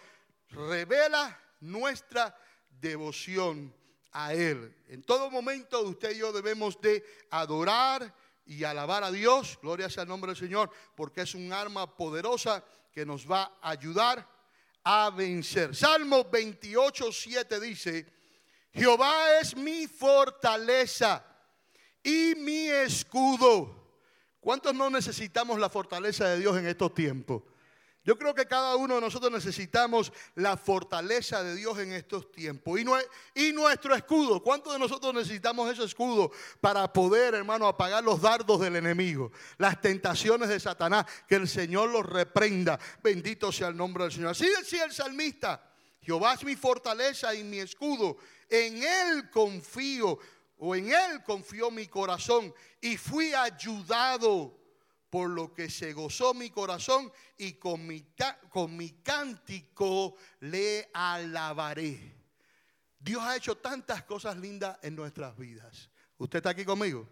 revela 0.50 1.40
nuestra 1.60 2.36
devoción 2.72 3.72
a 4.12 4.34
Él. 4.34 4.76
En 4.88 5.04
todo 5.04 5.30
momento 5.30 5.84
usted 5.84 6.16
y 6.16 6.18
yo 6.18 6.32
debemos 6.32 6.82
de 6.82 7.06
adorar 7.30 8.12
y 8.48 8.64
alabar 8.64 9.04
a 9.04 9.12
Dios. 9.12 9.60
Gloria 9.62 9.88
sea 9.88 10.02
el 10.02 10.10
nombre 10.10 10.30
del 10.30 10.38
Señor, 10.38 10.72
porque 10.96 11.22
es 11.22 11.36
un 11.36 11.54
arma 11.54 11.96
poderosa 11.96 12.64
que 12.92 13.06
nos 13.06 13.30
va 13.30 13.60
a 13.62 13.70
ayudar 13.70 14.35
a 14.86 15.10
vencer. 15.10 15.76
Salmo 15.76 16.24
28, 16.24 17.12
7 17.12 17.60
dice, 17.60 18.06
Jehová 18.72 19.40
es 19.42 19.56
mi 19.56 19.88
fortaleza 19.88 21.26
y 22.04 22.36
mi 22.36 22.68
escudo. 22.68 23.84
¿Cuántos 24.40 24.76
no 24.76 24.92
necesitamos 24.92 25.60
la 25.60 25.70
fortaleza 25.70 26.30
de 26.30 26.40
Dios 26.40 26.56
en 26.58 26.68
estos 26.68 26.94
tiempos? 26.94 27.42
Yo 28.06 28.20
creo 28.20 28.36
que 28.36 28.46
cada 28.46 28.76
uno 28.76 28.96
de 28.96 29.02
nosotros 29.02 29.32
necesitamos 29.32 30.14
la 30.36 30.58
fortaleza 30.58 31.42
de 31.42 31.56
Dios 31.56 31.80
en 31.80 31.92
estos 31.92 32.32
tiempos. 32.32 32.80
Y, 33.34 33.52
nuestro 33.52 33.96
escudo. 33.96 34.44
¿Cuántos 34.44 34.74
de 34.74 34.80
nosotros 34.80 35.12
necesitamos 35.12 35.72
ese 35.72 35.84
escudo 35.84 36.32
para 36.62 36.94
poder, 36.94 37.34
hermano, 37.34 37.68
apagar 37.68 38.04
los 38.04 38.22
dardos 38.22 38.60
del 38.60 38.76
enemigo? 38.76 39.32
Las 39.58 39.82
tentaciones 39.82 40.50
de 40.50 40.60
Satanás. 40.60 41.08
Que 41.28 41.34
el 41.34 41.48
Señor 41.48 41.90
los 41.90 42.06
reprenda. 42.06 42.80
Bendito 43.02 43.52
sea 43.52 43.70
el 43.70 43.76
nombre 43.76 44.04
del 44.04 44.14
Señor. 44.14 44.30
Así 44.30 44.48
decía 44.48 44.86
el 44.86 44.94
salmista. 44.94 45.68
Jehová 46.00 46.36
es 46.36 46.44
mi 46.44 46.56
fortaleza 46.56 47.34
y 47.34 47.44
mi 47.44 47.58
escudo. 47.58 48.18
En 48.48 48.84
Él 48.84 49.32
confío. 49.32 50.20
O 50.60 50.76
en 50.76 50.92
Él 50.92 51.24
confió 51.24 51.72
mi 51.72 51.88
corazón. 51.88 52.54
Y 52.80 52.98
fui 52.98 53.34
ayudado 53.34 54.65
por 55.16 55.30
lo 55.30 55.54
que 55.54 55.70
se 55.70 55.94
gozó 55.94 56.34
mi 56.34 56.50
corazón 56.50 57.10
y 57.38 57.54
con 57.54 57.88
mi, 57.88 58.06
con 58.50 58.76
mi 58.76 59.02
cántico 59.02 60.18
le 60.42 60.90
alabaré. 60.94 62.14
Dios 63.00 63.24
ha 63.24 63.38
hecho 63.38 63.56
tantas 63.56 64.04
cosas 64.04 64.36
lindas 64.36 64.78
en 64.82 64.94
nuestras 64.94 65.38
vidas. 65.38 65.90
¿Usted 66.18 66.40
está 66.40 66.50
aquí 66.50 66.66
conmigo? 66.66 67.08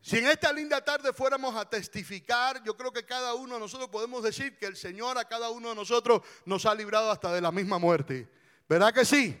Si 0.00 0.18
en 0.18 0.26
esta 0.26 0.52
linda 0.52 0.84
tarde 0.84 1.12
fuéramos 1.12 1.54
a 1.54 1.70
testificar, 1.70 2.60
yo 2.64 2.76
creo 2.76 2.92
que 2.92 3.06
cada 3.06 3.34
uno 3.34 3.54
de 3.54 3.60
nosotros 3.60 3.88
podemos 3.88 4.24
decir 4.24 4.58
que 4.58 4.66
el 4.66 4.76
Señor 4.76 5.18
a 5.18 5.28
cada 5.28 5.50
uno 5.50 5.68
de 5.68 5.74
nosotros 5.76 6.22
nos 6.44 6.66
ha 6.66 6.74
librado 6.74 7.08
hasta 7.08 7.32
de 7.32 7.40
la 7.40 7.52
misma 7.52 7.78
muerte. 7.78 8.28
¿Verdad 8.68 8.92
que 8.92 9.04
sí? 9.04 9.40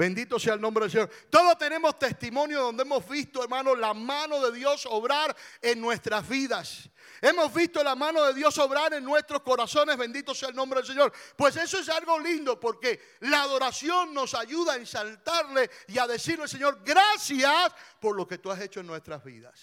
Bendito 0.00 0.38
sea 0.38 0.54
el 0.54 0.62
nombre 0.62 0.84
del 0.84 0.90
Señor. 0.90 1.10
Todos 1.28 1.58
tenemos 1.58 1.98
testimonio 1.98 2.62
donde 2.62 2.84
hemos 2.84 3.06
visto, 3.06 3.42
hermano, 3.42 3.74
la 3.76 3.92
mano 3.92 4.40
de 4.40 4.56
Dios 4.56 4.86
obrar 4.86 5.36
en 5.60 5.78
nuestras 5.78 6.26
vidas. 6.26 6.88
Hemos 7.20 7.52
visto 7.52 7.84
la 7.84 7.94
mano 7.94 8.24
de 8.24 8.32
Dios 8.32 8.56
obrar 8.56 8.94
en 8.94 9.04
nuestros 9.04 9.42
corazones. 9.42 9.98
Bendito 9.98 10.34
sea 10.34 10.48
el 10.48 10.56
nombre 10.56 10.80
del 10.80 10.86
Señor. 10.86 11.12
Pues 11.36 11.54
eso 11.56 11.78
es 11.78 11.90
algo 11.90 12.18
lindo 12.18 12.58
porque 12.58 13.18
la 13.20 13.42
adoración 13.42 14.14
nos 14.14 14.32
ayuda 14.32 14.72
a 14.72 14.76
ensaltarle 14.76 15.70
y 15.88 15.98
a 15.98 16.06
decirle, 16.06 16.48
Señor, 16.48 16.80
gracias 16.82 17.70
por 18.00 18.16
lo 18.16 18.26
que 18.26 18.38
tú 18.38 18.50
has 18.50 18.58
hecho 18.62 18.80
en 18.80 18.86
nuestras 18.86 19.22
vidas. 19.22 19.60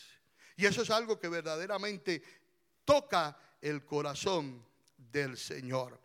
Y 0.56 0.68
eso 0.68 0.84
es 0.84 0.92
algo 0.92 1.20
que 1.20 1.30
verdaderamente 1.30 2.22
toca 2.86 3.36
el 3.60 3.84
corazón 3.84 4.64
del 4.98 5.36
Señor. 5.36 6.00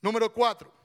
Número 0.00 0.32
cuatro. 0.32 0.79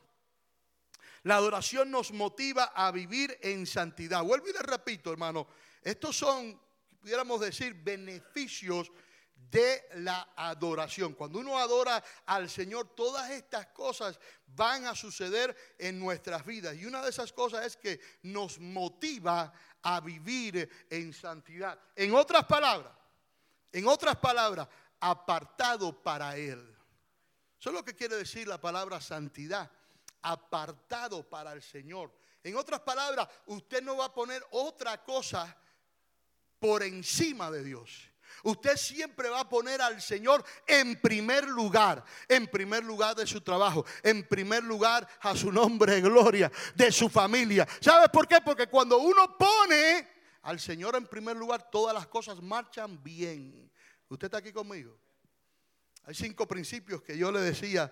La 1.26 1.38
adoración 1.38 1.90
nos 1.90 2.12
motiva 2.12 2.66
a 2.76 2.92
vivir 2.92 3.40
en 3.42 3.66
santidad. 3.66 4.22
Vuelvo 4.22 4.48
y 4.48 4.54
le 4.54 4.60
repito, 4.60 5.12
hermano, 5.12 5.48
estos 5.82 6.16
son, 6.16 6.62
pudiéramos 7.02 7.42
decir, 7.42 7.74
beneficios 7.74 8.92
de 9.34 9.88
la 9.96 10.34
adoración. 10.36 11.16
Cuando 11.16 11.40
uno 11.40 11.58
adora 11.58 12.04
al 12.28 12.48
Señor, 12.48 12.94
todas 12.96 13.32
estas 13.32 13.66
cosas 13.68 14.20
van 14.46 14.86
a 14.86 14.94
suceder 14.94 15.56
en 15.80 16.00
nuestras 16.00 16.46
vidas. 16.46 16.76
Y 16.76 16.86
una 16.86 17.02
de 17.02 17.10
esas 17.10 17.34
cosas 17.34 17.66
es 17.66 17.76
que 17.76 18.00
nos 18.22 18.60
motiva 18.60 19.52
a 19.82 20.02
vivir 20.02 20.88
en 20.92 21.12
santidad. 21.12 21.80
En 21.96 22.14
otras 22.14 22.46
palabras, 22.46 22.94
en 23.72 23.88
otras 23.88 24.18
palabras, 24.18 24.68
apartado 25.00 26.04
para 26.04 26.38
Él. 26.38 26.78
Eso 27.60 27.70
es 27.72 27.76
lo 27.76 27.84
que 27.84 27.96
quiere 27.96 28.16
decir 28.16 28.48
la 28.48 28.62
palabra 28.62 29.02
santidad 29.02 29.72
apartado 30.26 31.28
para 31.30 31.54
el 31.54 31.62
Señor. 31.62 32.12
En 32.44 32.56
otras 32.56 32.82
palabras, 32.82 33.28
usted 33.46 33.82
no 33.84 33.98
va 33.98 34.06
a 34.06 34.14
poner 34.14 34.44
otra 34.52 35.04
cosa 35.04 35.56
por 36.60 36.84
encima 36.84 37.52
de 37.52 37.64
Dios. 37.64 38.10
Usted 38.44 38.76
siempre 38.76 39.30
va 39.30 39.42
a 39.42 39.50
poner 39.50 39.82
al 39.82 40.02
Señor 40.02 40.44
en 40.66 41.00
primer 41.00 41.48
lugar, 41.48 42.04
en 42.28 42.48
primer 42.48 42.84
lugar 42.84 43.16
de 43.16 43.28
su 43.28 43.42
trabajo, 43.42 43.86
en 44.02 44.28
primer 44.28 44.64
lugar 44.64 45.08
a 45.22 45.36
su 45.36 45.52
nombre 45.52 46.02
gloria, 46.02 46.52
de 46.74 46.92
su 46.92 47.08
familia. 47.08 47.68
¿Sabe 47.80 48.10
por 48.10 48.28
qué? 48.28 48.40
Porque 48.44 48.68
cuando 48.68 48.98
uno 48.98 49.38
pone 49.38 50.08
al 50.42 50.60
Señor 50.60 50.96
en 50.96 51.06
primer 51.06 51.38
lugar, 51.38 51.70
todas 51.70 51.94
las 51.94 52.08
cosas 52.08 52.42
marchan 52.42 53.02
bien. 53.04 53.72
¿Usted 54.10 54.26
está 54.26 54.40
aquí 54.40 54.52
conmigo? 54.52 55.00
Hay 56.04 56.16
cinco 56.16 56.48
principios 56.48 57.02
que 57.02 57.18
yo 57.18 57.32
le 57.32 57.40
decía 57.40 57.92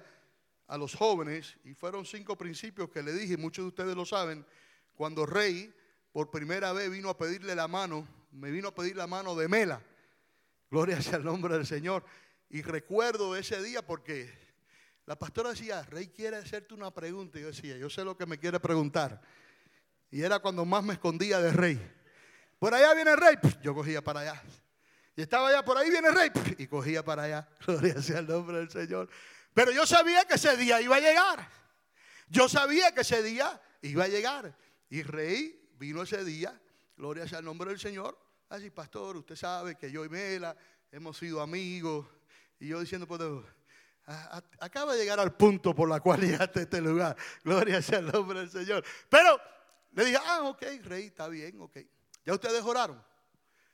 a 0.67 0.77
los 0.77 0.95
jóvenes, 0.95 1.57
y 1.63 1.73
fueron 1.73 2.05
cinco 2.05 2.37
principios 2.37 2.89
que 2.89 3.03
le 3.03 3.13
dije, 3.13 3.37
muchos 3.37 3.63
de 3.63 3.69
ustedes 3.69 3.95
lo 3.95 4.05
saben, 4.05 4.45
cuando 4.95 5.25
Rey 5.25 5.73
por 6.11 6.29
primera 6.29 6.71
vez 6.73 6.91
vino 6.91 7.09
a 7.09 7.17
pedirle 7.17 7.55
la 7.55 7.67
mano, 7.67 8.07
me 8.31 8.51
vino 8.51 8.69
a 8.69 8.75
pedir 8.75 8.95
la 8.95 9.07
mano 9.07 9.35
de 9.35 9.47
Mela. 9.47 9.81
Gloria 10.69 11.01
sea 11.01 11.17
el 11.17 11.23
nombre 11.23 11.55
del 11.55 11.65
Señor. 11.65 12.03
Y 12.49 12.61
recuerdo 12.61 13.35
ese 13.35 13.61
día 13.61 13.85
porque 13.85 14.31
la 15.05 15.17
pastora 15.17 15.49
decía, 15.49 15.81
Rey 15.83 16.07
quiere 16.07 16.37
hacerte 16.37 16.73
una 16.73 16.91
pregunta. 16.91 17.39
Y 17.39 17.41
yo 17.41 17.47
decía, 17.47 17.77
yo 17.77 17.89
sé 17.89 18.03
lo 18.03 18.15
que 18.15 18.25
me 18.25 18.37
quiere 18.37 18.59
preguntar. 18.59 19.21
Y 20.11 20.21
era 20.21 20.39
cuando 20.39 20.63
más 20.65 20.83
me 20.83 20.93
escondía 20.93 21.39
de 21.41 21.51
Rey. 21.51 21.91
Por 22.59 22.73
allá 22.73 22.93
viene 22.93 23.15
Rey, 23.15 23.35
yo 23.61 23.73
cogía 23.73 24.03
para 24.03 24.21
allá. 24.21 24.43
Y 25.15 25.21
estaba 25.21 25.49
allá, 25.49 25.65
por 25.65 25.77
ahí 25.77 25.89
viene 25.89 26.09
Rey, 26.11 26.31
y 26.57 26.67
cogía 26.67 27.03
para 27.03 27.23
allá. 27.23 27.49
Gloria 27.65 28.01
sea 28.01 28.19
el 28.19 28.27
nombre 28.27 28.57
del 28.57 28.69
Señor. 28.69 29.09
Pero 29.53 29.71
yo 29.71 29.85
sabía 29.85 30.25
que 30.25 30.35
ese 30.35 30.57
día 30.57 30.81
iba 30.81 30.95
a 30.95 30.99
llegar. 30.99 31.47
Yo 32.27 32.49
sabía 32.49 32.93
que 32.93 33.01
ese 33.01 33.21
día 33.21 33.61
iba 33.81 34.05
a 34.05 34.07
llegar. 34.07 34.55
Y 34.89 35.03
rey 35.03 35.69
vino 35.77 36.03
ese 36.03 36.23
día, 36.23 36.59
gloria 36.95 37.27
sea 37.27 37.39
el 37.39 37.45
nombre 37.45 37.69
del 37.69 37.79
Señor. 37.79 38.17
Así, 38.49 38.69
pastor, 38.69 39.17
usted 39.17 39.35
sabe 39.35 39.75
que 39.75 39.91
yo 39.91 40.05
y 40.05 40.09
Mela 40.09 40.55
hemos 40.91 41.17
sido 41.17 41.41
amigos. 41.41 42.07
Y 42.59 42.67
yo 42.67 42.79
diciendo, 42.79 43.07
pues, 43.07 43.21
acaba 44.59 44.93
de 44.93 44.99
llegar 44.99 45.19
al 45.19 45.35
punto 45.35 45.73
por 45.75 45.89
la 45.89 45.99
cual 45.99 46.21
llegaste 46.21 46.59
a 46.59 46.63
este 46.63 46.81
lugar. 46.81 47.15
Gloria 47.43 47.81
sea 47.81 47.99
el 47.99 48.11
nombre 48.11 48.39
del 48.39 48.49
Señor. 48.49 48.83
Pero 49.09 49.39
le 49.91 50.05
dije, 50.05 50.17
ah, 50.23 50.41
ok, 50.43 50.61
rey, 50.83 51.05
está 51.05 51.27
bien, 51.27 51.59
ok. 51.61 51.77
¿Ya 52.25 52.33
ustedes 52.33 52.63
oraron? 52.63 53.03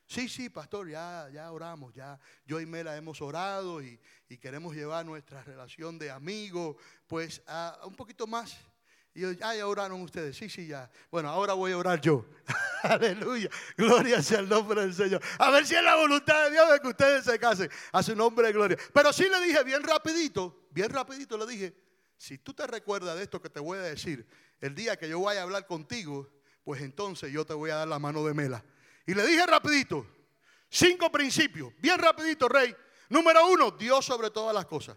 Sí, 0.10 0.28
sí, 0.28 0.50
pastor, 0.50 0.89
ya, 0.89 1.30
ya 1.32 1.52
oramos, 1.52 1.93
ya 1.93 2.19
yo 2.43 2.60
y 2.60 2.65
Mela 2.65 2.98
hemos 2.98 3.22
orado 3.22 3.80
y, 3.80 4.00
queremos 4.41 4.76
llevar 4.76 5.06
nuestra 5.06 5.43
relación 5.43 6.00
de 6.00 6.10
amigos, 6.10 6.78
pues 7.06 7.43
a, 7.45 7.80
un 7.86 7.95
poquito 7.95 8.26
más. 8.26 8.58
Y 9.13 9.22
yo, 9.22 9.30
ah, 9.43 9.54
ya 9.54 9.67
oraron 9.67 10.02
ustedes, 10.02 10.36
sí, 10.36 10.50
sí, 10.50 10.65
ya. 10.65 10.89
Bueno, 11.12 11.30
ahora 11.30 11.54
voy 11.54 11.74
a 11.74 11.78
orar 11.78 12.02
yo. 12.02 12.26
Aleluya, 12.82 13.52
gloria 13.78 14.24
sea 14.24 14.39
el 14.39 14.50
nombre 14.50 14.82
del 14.82 14.95
Señor. 14.95 15.22
A 15.38 15.52
ver 15.52 15.67
si 15.67 15.76
es 15.76 15.84
la 15.84 15.95
voluntad 15.95 16.45
de 16.45 16.52
Dios 16.54 16.72
de 16.72 16.80
que 16.80 16.88
ustedes 16.88 17.24
se 17.24 17.38
casen. 17.38 17.69
A 17.91 18.02
su 18.02 18.15
nombre 18.15 18.48
de 18.48 18.54
gloria. 18.54 18.78
Pero 18.91 19.13
sí 19.13 19.30
le 19.30 19.39
dije 19.45 19.63
bien 19.63 19.84
rapidito, 19.84 20.69
bien 20.72 20.89
rapidito 20.89 21.38
le 21.38 21.45
dije, 21.45 21.76
si 22.17 22.39
tú 22.39 22.56
te 22.56 22.65
recuerdas 22.65 23.15
de 23.15 23.22
esto 23.22 23.39
que 23.39 23.52
te 23.52 23.60
voy 23.60 23.78
a 23.78 23.84
decir, 23.84 24.28
el 24.60 24.74
día 24.74 24.98
que 24.98 25.08
yo 25.08 25.22
vaya 25.22 25.41
a 25.41 25.43
hablar 25.43 25.67
contigo, 25.67 26.28
pues 26.63 26.82
entonces 26.82 27.32
yo 27.32 27.45
te 27.45 27.54
voy 27.54 27.69
a 27.69 27.76
dar 27.76 27.88
la 27.88 28.00
mano 28.00 28.26
de 28.26 28.34
Mela. 28.34 28.65
Y 29.10 29.15
le 29.15 29.26
dije 29.26 29.43
rapidito, 29.48 30.06
cinco 30.69 31.12
principios, 31.12 31.74
bien 31.80 31.98
rapidito, 31.98 32.48
rey. 32.48 32.76
Número 33.10 33.48
uno, 33.48 33.72
Dios 33.72 34.06
sobre 34.06 34.30
todas 34.30 34.54
las 34.54 34.67
cosas. 34.67 34.95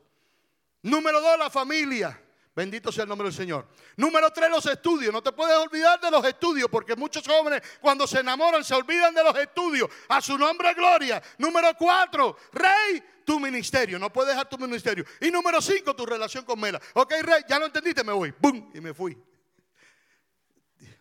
Número 0.83 1.19
dos, 1.19 1.39
la 1.39 1.49
familia. 1.49 2.23
Bendito 2.55 2.93
sea 2.93 3.05
el 3.05 3.09
nombre 3.09 3.29
del 3.29 3.35
Señor. 3.35 3.67
Número 3.97 4.31
tres, 4.31 4.51
los 4.51 4.67
estudios. 4.67 5.15
No 5.15 5.23
te 5.23 5.33
puedes 5.33 5.57
olvidar 5.57 5.99
de 5.99 6.11
los 6.11 6.23
estudios, 6.27 6.69
porque 6.71 6.95
muchos 6.95 7.27
jóvenes 7.27 7.63
cuando 7.81 8.07
se 8.07 8.21
enamoran 8.21 8.63
se 8.63 8.75
olvidan 8.75 9.15
de 9.15 9.25
los 9.25 9.35
estudios. 9.35 9.89
A 10.09 10.21
su 10.21 10.37
nombre, 10.37 10.75
gloria. 10.75 11.23
Número 11.39 11.75
cuatro, 11.79 12.37
rey, 12.53 13.03
tu 13.25 13.41
ministerio. 13.41 13.99
No 13.99 14.13
puedes 14.13 14.33
dejar 14.33 14.47
tu 14.47 14.59
ministerio. 14.59 15.07
Y 15.23 15.31
número 15.31 15.63
cinco, 15.63 15.97
tu 15.97 16.05
relación 16.05 16.45
con 16.45 16.61
Mela. 16.61 16.79
Ok, 16.93 17.15
rey, 17.23 17.45
ya 17.49 17.59
lo 17.59 17.65
entendiste, 17.65 18.05
me 18.05 18.13
voy. 18.13 18.35
¡Bum! 18.39 18.73
Y 18.75 18.81
me 18.83 18.93
fui. 18.93 19.17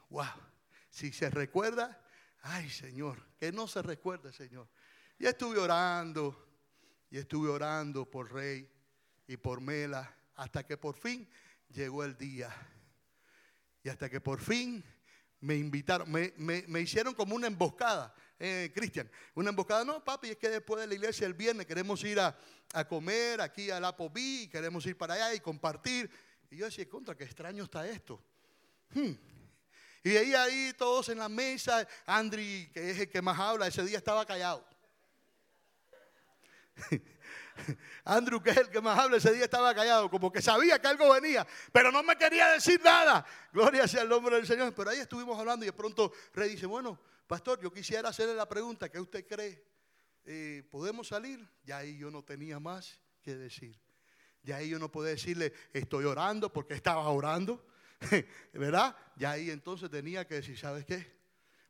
Wow. 0.09 0.27
Si 0.89 1.11
se 1.11 1.29
recuerda 1.29 1.97
Ay, 2.41 2.69
Señor, 2.69 3.21
que 3.37 3.51
no 3.51 3.67
se 3.67 3.81
recuerde, 3.81 4.33
Señor. 4.33 4.67
Y 5.19 5.27
estuve 5.27 5.59
orando, 5.59 6.47
y 7.11 7.17
estuve 7.17 7.49
orando 7.49 8.09
por 8.09 8.31
Rey 8.33 8.67
y 9.27 9.37
por 9.37 9.61
Mela, 9.61 10.15
hasta 10.35 10.65
que 10.65 10.77
por 10.77 10.95
fin 10.95 11.29
llegó 11.69 12.03
el 12.03 12.17
día. 12.17 12.49
Y 13.83 13.89
hasta 13.89 14.09
que 14.09 14.21
por 14.21 14.39
fin 14.39 14.83
me 15.41 15.55
invitaron, 15.55 16.11
me, 16.11 16.81
hicieron 16.81 17.13
como 17.13 17.35
una 17.35 17.47
emboscada, 17.47 18.13
eh, 18.39 18.71
Cristian. 18.73 19.09
Una 19.35 19.49
emboscada, 19.49 19.83
no, 19.83 20.03
papi, 20.03 20.29
es 20.29 20.37
que 20.37 20.49
después 20.49 20.81
de 20.81 20.87
la 20.87 20.93
iglesia 20.93 21.27
el 21.27 21.33
viernes 21.33 21.65
queremos 21.65 22.03
ir 22.03 22.19
a, 22.19 22.37
comer 22.87 23.41
aquí 23.41 23.69
a 23.69 23.79
la 23.79 23.95
Pobí, 23.95 24.47
queremos 24.47 24.85
ir 24.85 24.97
para 24.97 25.15
allá 25.15 25.35
y 25.35 25.39
compartir. 25.39 26.09
Y 26.49 26.57
yo 26.57 26.65
decía, 26.65 26.87
contra, 26.87 27.15
qué 27.15 27.23
extraño 27.25 27.65
está 27.65 27.87
esto. 27.87 28.23
Hmm, 28.93 29.11
y 30.03 30.17
ahí, 30.17 30.33
ahí 30.33 30.73
todos 30.77 31.09
en 31.09 31.19
la 31.19 31.29
mesa, 31.29 31.87
Andri, 32.05 32.69
que 32.73 32.91
es 32.91 32.99
el 32.99 33.09
que 33.09 33.21
más 33.21 33.39
habla, 33.39 33.67
ese 33.67 33.83
día 33.83 33.97
estaba 33.97 34.25
callado. 34.25 34.65
Andrew, 38.05 38.41
que 38.41 38.51
es 38.51 38.57
el 38.57 38.69
que 38.69 38.81
más 38.81 38.97
habla, 38.97 39.17
ese 39.17 39.31
día 39.33 39.43
estaba 39.43 39.73
callado, 39.73 40.09
como 40.09 40.31
que 40.31 40.41
sabía 40.41 40.79
que 40.79 40.87
algo 40.87 41.11
venía, 41.13 41.45
pero 41.71 41.91
no 41.91 42.03
me 42.03 42.15
quería 42.15 42.47
decir 42.49 42.81
nada. 42.83 43.25
Gloria 43.53 43.87
sea 43.87 44.01
el 44.01 44.09
nombre 44.09 44.35
del 44.35 44.47
Señor. 44.47 44.73
Pero 44.73 44.89
ahí 44.89 44.99
estuvimos 44.99 45.37
hablando 45.37 45.65
y 45.65 45.67
de 45.67 45.73
pronto 45.73 46.11
Rey 46.33 46.49
dice, 46.49 46.65
bueno, 46.65 46.99
pastor, 47.27 47.59
yo 47.61 47.71
quisiera 47.71 48.09
hacerle 48.09 48.35
la 48.35 48.47
pregunta, 48.47 48.89
¿qué 48.89 48.99
usted 48.99 49.25
cree? 49.27 49.63
Eh, 50.25 50.63
¿Podemos 50.69 51.07
salir? 51.07 51.47
Ya 51.63 51.77
ahí 51.77 51.97
yo 51.97 52.11
no 52.11 52.23
tenía 52.23 52.59
más 52.59 52.99
que 53.21 53.35
decir. 53.35 53.79
Ya 54.43 54.57
ahí 54.57 54.73
uno 54.73 54.91
puede 54.91 55.11
decirle, 55.11 55.53
estoy 55.71 56.05
orando 56.05 56.51
porque 56.51 56.73
estaba 56.73 57.07
orando, 57.09 57.63
¿verdad? 58.53 58.95
Ya 59.15 59.31
ahí 59.31 59.49
entonces 59.49 59.89
tenía 59.89 60.25
que 60.25 60.35
decir, 60.35 60.57
¿sabes 60.57 60.85
qué? 60.85 61.19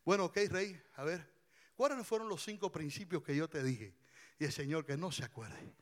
Bueno, 0.04 0.26
ok, 0.26 0.38
rey, 0.50 0.82
a 0.96 1.04
ver, 1.04 1.28
¿cuáles 1.76 2.06
fueron 2.08 2.30
los 2.30 2.44
cinco 2.44 2.72
principios 2.72 3.24
que 3.24 3.36
yo 3.36 3.50
te 3.50 3.64
dije? 3.64 3.96
Y 4.40 4.46
el 4.46 4.52
Señor 4.52 4.86
que 4.86 4.98
no 4.98 5.12
se 5.12 5.24
acuerde. 5.24 5.76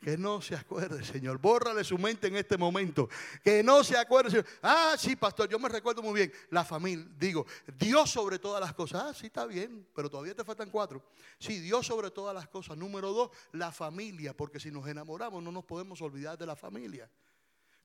Que 0.00 0.18
no 0.18 0.42
se 0.42 0.54
acuerde, 0.54 1.02
Señor. 1.04 1.38
Bórrale 1.38 1.82
su 1.82 1.96
mente 1.96 2.26
en 2.28 2.36
este 2.36 2.58
momento. 2.58 3.08
Que 3.42 3.62
no 3.62 3.82
se 3.82 3.96
acuerde, 3.96 4.30
Señor. 4.30 4.46
Ah, 4.62 4.94
sí, 4.98 5.16
pastor, 5.16 5.48
yo 5.48 5.58
me 5.58 5.68
recuerdo 5.68 6.02
muy 6.02 6.14
bien. 6.14 6.32
La 6.50 6.64
familia, 6.64 7.06
digo, 7.18 7.46
Dios 7.78 8.10
sobre 8.10 8.38
todas 8.38 8.60
las 8.60 8.74
cosas. 8.74 9.02
Ah, 9.04 9.14
sí, 9.14 9.26
está 9.26 9.46
bien, 9.46 9.88
pero 9.94 10.10
todavía 10.10 10.34
te 10.34 10.44
faltan 10.44 10.70
cuatro. 10.70 11.02
Sí, 11.38 11.60
Dios 11.60 11.86
sobre 11.86 12.10
todas 12.10 12.34
las 12.34 12.46
cosas. 12.48 12.76
Número 12.76 13.10
dos, 13.12 13.30
la 13.52 13.72
familia, 13.72 14.36
porque 14.36 14.60
si 14.60 14.70
nos 14.70 14.86
enamoramos 14.86 15.42
no 15.42 15.50
nos 15.50 15.64
podemos 15.64 16.00
olvidar 16.02 16.36
de 16.36 16.46
la 16.46 16.56
familia. 16.56 17.10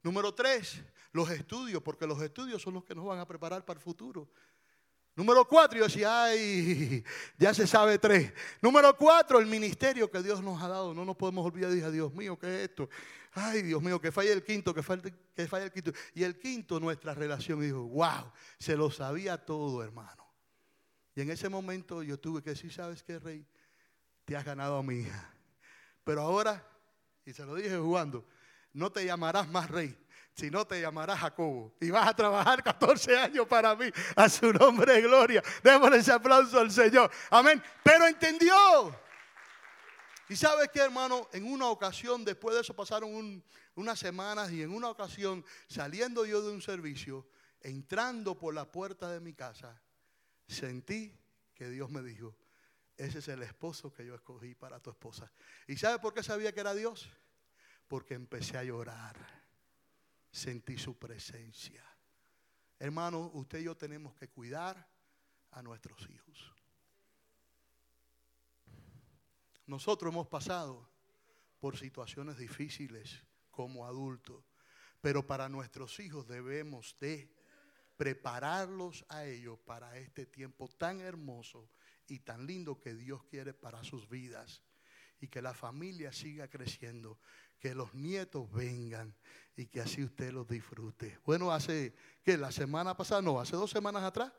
Número 0.03 0.33
tres, 0.33 0.81
los 1.11 1.29
estudios, 1.29 1.81
porque 1.83 2.07
los 2.07 2.21
estudios 2.21 2.61
son 2.61 2.75
los 2.75 2.83
que 2.83 2.95
nos 2.95 3.05
van 3.05 3.19
a 3.19 3.27
preparar 3.27 3.65
para 3.65 3.79
el 3.79 3.83
futuro. 3.83 4.29
Número 5.13 5.45
cuatro, 5.45 5.77
yo 5.77 5.85
decía, 5.85 6.23
ay, 6.23 7.03
ya 7.37 7.53
se 7.53 7.67
sabe 7.67 7.99
tres. 7.99 8.33
Número 8.61 8.95
cuatro, 8.95 9.39
el 9.39 9.45
ministerio 9.45 10.09
que 10.09 10.23
Dios 10.23 10.41
nos 10.41 10.61
ha 10.61 10.69
dado. 10.69 10.93
No 10.93 11.03
nos 11.03 11.17
podemos 11.17 11.45
olvidar. 11.45 11.71
Dije, 11.71 11.91
Dios 11.91 12.13
mío, 12.13 12.39
¿qué 12.39 12.47
es 12.47 12.69
esto? 12.69 12.89
Ay, 13.33 13.61
Dios 13.61 13.81
mío, 13.81 13.99
que 13.99 14.11
falle 14.11 14.31
el 14.31 14.43
quinto, 14.43 14.73
que 14.73 14.81
falle, 14.81 15.13
que 15.35 15.47
falle 15.47 15.65
el 15.65 15.71
quinto. 15.71 15.91
Y 16.13 16.23
el 16.23 16.39
quinto, 16.39 16.79
nuestra 16.79 17.13
relación. 17.13 17.61
Y 17.61 17.67
dijo, 17.67 17.83
wow, 17.83 18.31
se 18.57 18.77
lo 18.77 18.89
sabía 18.89 19.37
todo, 19.37 19.83
hermano. 19.83 20.25
Y 21.13 21.21
en 21.21 21.29
ese 21.29 21.49
momento 21.49 22.03
yo 22.03 22.17
tuve 22.17 22.41
que 22.41 22.51
decir, 22.51 22.71
¿sabes 22.71 23.03
qué, 23.03 23.19
rey? 23.19 23.45
Te 24.23 24.37
has 24.37 24.45
ganado 24.45 24.77
a 24.77 24.83
mi 24.83 24.95
hija. 24.99 25.29
Pero 26.05 26.21
ahora, 26.21 26.65
y 27.25 27.33
se 27.33 27.45
lo 27.45 27.55
dije 27.55 27.77
jugando, 27.77 28.25
no 28.73 28.91
te 28.91 29.05
llamarás 29.05 29.47
más 29.47 29.69
rey, 29.69 29.97
si 30.33 30.49
no 30.49 30.65
te 30.65 30.79
llamarás 30.79 31.19
Jacobo. 31.19 31.75
Y 31.79 31.89
vas 31.89 32.07
a 32.07 32.15
trabajar 32.15 32.63
14 32.63 33.17
años 33.17 33.47
para 33.47 33.75
mí. 33.75 33.91
A 34.15 34.29
su 34.29 34.51
nombre 34.53 34.93
de 34.93 35.01
gloria. 35.01 35.43
Démosle 35.63 35.97
ese 35.97 36.11
aplauso 36.11 36.59
al 36.59 36.71
Señor. 36.71 37.11
Amén. 37.29 37.61
Pero 37.83 38.07
entendió. 38.07 38.53
Y 40.29 40.35
sabes 40.35 40.69
qué, 40.69 40.79
hermano, 40.79 41.27
en 41.33 41.45
una 41.45 41.67
ocasión, 41.67 42.23
después 42.23 42.55
de 42.55 42.61
eso 42.61 42.73
pasaron 42.73 43.43
unas 43.75 43.99
semanas 43.99 44.49
y 44.51 44.63
en 44.63 44.73
una 44.73 44.89
ocasión, 44.89 45.43
saliendo 45.67 46.25
yo 46.25 46.41
de 46.41 46.53
un 46.53 46.61
servicio, 46.61 47.27
entrando 47.59 48.37
por 48.39 48.53
la 48.53 48.71
puerta 48.71 49.11
de 49.11 49.19
mi 49.19 49.33
casa, 49.33 49.81
sentí 50.47 51.19
que 51.53 51.69
Dios 51.69 51.89
me 51.89 52.01
dijo, 52.01 52.33
ese 52.95 53.19
es 53.19 53.27
el 53.27 53.43
esposo 53.43 53.91
que 53.91 54.05
yo 54.05 54.15
escogí 54.15 54.55
para 54.55 54.79
tu 54.79 54.89
esposa. 54.89 55.29
¿Y 55.67 55.75
sabe 55.75 55.99
por 55.99 56.13
qué 56.13 56.23
sabía 56.23 56.53
que 56.53 56.61
era 56.61 56.73
Dios? 56.73 57.09
Porque 57.91 58.13
empecé 58.13 58.57
a 58.57 58.63
llorar 58.63 59.17
sentí 60.31 60.77
su 60.77 60.97
presencia. 60.97 61.83
Hermano, 62.79 63.31
usted 63.33 63.59
y 63.59 63.63
yo 63.65 63.75
tenemos 63.75 64.15
que 64.15 64.29
cuidar 64.29 64.87
a 65.51 65.61
nuestros 65.61 66.09
hijos. 66.09 66.53
Nosotros 69.65 70.09
hemos 70.09 70.29
pasado 70.29 70.89
por 71.59 71.77
situaciones 71.77 72.37
difíciles 72.37 73.25
como 73.49 73.85
adultos, 73.85 74.45
pero 75.01 75.27
para 75.27 75.49
nuestros 75.49 75.99
hijos 75.99 76.29
debemos 76.29 76.95
de 77.01 77.29
prepararlos 77.97 79.03
a 79.09 79.25
ellos 79.25 79.59
para 79.59 79.97
este 79.97 80.25
tiempo 80.25 80.69
tan 80.69 81.01
hermoso 81.01 81.69
y 82.07 82.19
tan 82.19 82.47
lindo 82.47 82.79
que 82.79 82.95
Dios 82.95 83.25
quiere 83.25 83.53
para 83.53 83.83
sus 83.83 84.07
vidas 84.07 84.63
y 85.19 85.27
que 85.27 85.41
la 85.41 85.53
familia 85.53 86.13
siga 86.13 86.47
creciendo, 86.47 87.19
que 87.61 87.75
los 87.75 87.93
nietos 87.93 88.51
vengan 88.51 89.15
y 89.55 89.67
que 89.67 89.81
así 89.81 90.03
usted 90.03 90.33
los 90.33 90.47
disfrute. 90.47 91.19
Bueno, 91.23 91.51
hace, 91.51 91.93
¿qué? 92.23 92.35
La 92.35 92.51
semana 92.51 92.97
pasada, 92.97 93.21
no, 93.21 93.39
hace 93.39 93.55
dos 93.55 93.69
semanas 93.69 94.03
atrás. 94.03 94.33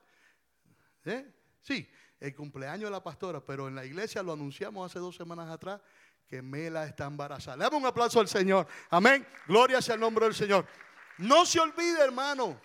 ¿Eh? 1.04 1.32
Sí, 1.61 1.88
el 2.18 2.35
cumpleaños 2.35 2.85
de 2.87 2.90
la 2.90 3.02
pastora, 3.02 3.40
pero 3.40 3.68
en 3.68 3.76
la 3.76 3.85
iglesia 3.85 4.24
lo 4.24 4.32
anunciamos 4.32 4.90
hace 4.90 4.98
dos 4.98 5.14
semanas 5.14 5.48
atrás 5.48 5.80
que 6.26 6.42
Mela 6.42 6.85
está 6.85 7.06
embarazada. 7.06 7.56
Le 7.56 7.64
damos 7.64 7.80
un 7.80 7.87
aplauso 7.87 8.18
al 8.18 8.28
Señor. 8.28 8.66
Amén. 8.90 9.24
Gloria 9.46 9.80
sea 9.80 9.94
el 9.94 10.00
nombre 10.00 10.24
del 10.24 10.35
Señor. 10.35 10.66
No 11.18 11.46
se 11.46 11.61
olvide, 11.61 12.02
hermano. 12.02 12.61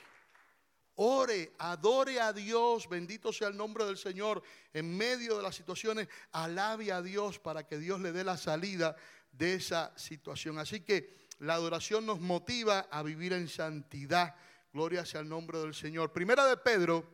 Ore, 0.95 1.53
adore 1.59 2.19
a 2.19 2.33
Dios, 2.33 2.89
bendito 2.89 3.31
sea 3.31 3.49
el 3.49 3.57
nombre 3.57 3.85
del 3.85 3.97
Señor. 3.97 4.41
En 4.73 4.97
medio 4.97 5.37
de 5.37 5.43
las 5.43 5.55
situaciones, 5.55 6.07
alabe 6.31 6.91
a 6.91 7.03
Dios 7.03 7.37
para 7.37 7.67
que 7.67 7.77
Dios 7.77 8.01
le 8.01 8.11
dé 8.11 8.23
la 8.23 8.37
salida 8.37 8.95
de 9.37 9.55
esa 9.55 9.97
situación. 9.97 10.57
Así 10.57 10.81
que 10.81 11.27
la 11.39 11.53
adoración 11.53 12.05
nos 12.05 12.19
motiva 12.19 12.87
a 12.91 13.03
vivir 13.03 13.33
en 13.33 13.47
santidad. 13.47 14.35
Gloria 14.73 15.05
sea 15.05 15.21
el 15.21 15.29
nombre 15.29 15.59
del 15.59 15.73
Señor. 15.73 16.11
Primera 16.11 16.45
de 16.45 16.57
Pedro, 16.57 17.05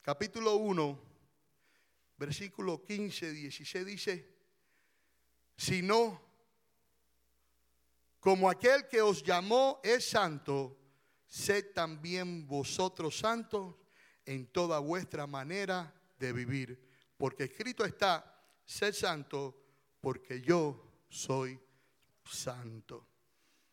capítulo 0.00 0.56
1, 0.56 1.00
versículo 2.16 2.82
15, 2.82 3.32
16 3.32 3.86
dice, 3.86 4.34
si 5.56 5.82
no, 5.82 6.20
como 8.20 8.48
aquel 8.48 8.88
que 8.88 9.02
os 9.02 9.22
llamó 9.22 9.80
es 9.84 10.08
santo, 10.08 10.78
sed 11.26 11.72
también 11.74 12.46
vosotros 12.46 13.18
santos 13.18 13.76
en 14.24 14.46
toda 14.46 14.78
vuestra 14.78 15.26
manera 15.26 15.94
de 16.18 16.32
vivir. 16.32 16.88
Porque 17.18 17.44
escrito 17.44 17.84
está, 17.84 18.42
sed 18.64 18.94
santo, 18.94 19.62
porque 20.00 20.40
yo 20.40 20.83
soy 21.14 21.60
santo. 22.24 23.06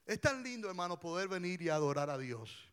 Es 0.05 0.21
tan 0.21 0.43
lindo, 0.43 0.69
hermano, 0.69 0.99
poder 0.99 1.27
venir 1.27 1.61
y 1.61 1.69
adorar 1.69 2.09
a 2.09 2.17
Dios. 2.17 2.69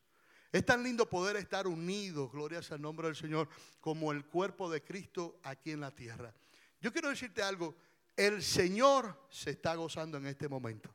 Es 0.52 0.64
tan 0.64 0.82
lindo 0.82 1.08
poder 1.08 1.36
estar 1.36 1.66
unidos, 1.66 2.30
gloria 2.30 2.60
el 2.70 2.80
nombre 2.80 3.06
del 3.06 3.16
Señor, 3.16 3.48
como 3.80 4.12
el 4.12 4.26
cuerpo 4.26 4.70
de 4.70 4.82
Cristo 4.82 5.40
aquí 5.42 5.70
en 5.70 5.80
la 5.80 5.94
tierra. 5.94 6.34
Yo 6.80 6.92
quiero 6.92 7.08
decirte 7.08 7.42
algo, 7.42 7.74
el 8.16 8.42
Señor 8.42 9.26
se 9.30 9.50
está 9.50 9.74
gozando 9.74 10.18
en 10.18 10.26
este 10.26 10.48
momento. 10.48 10.90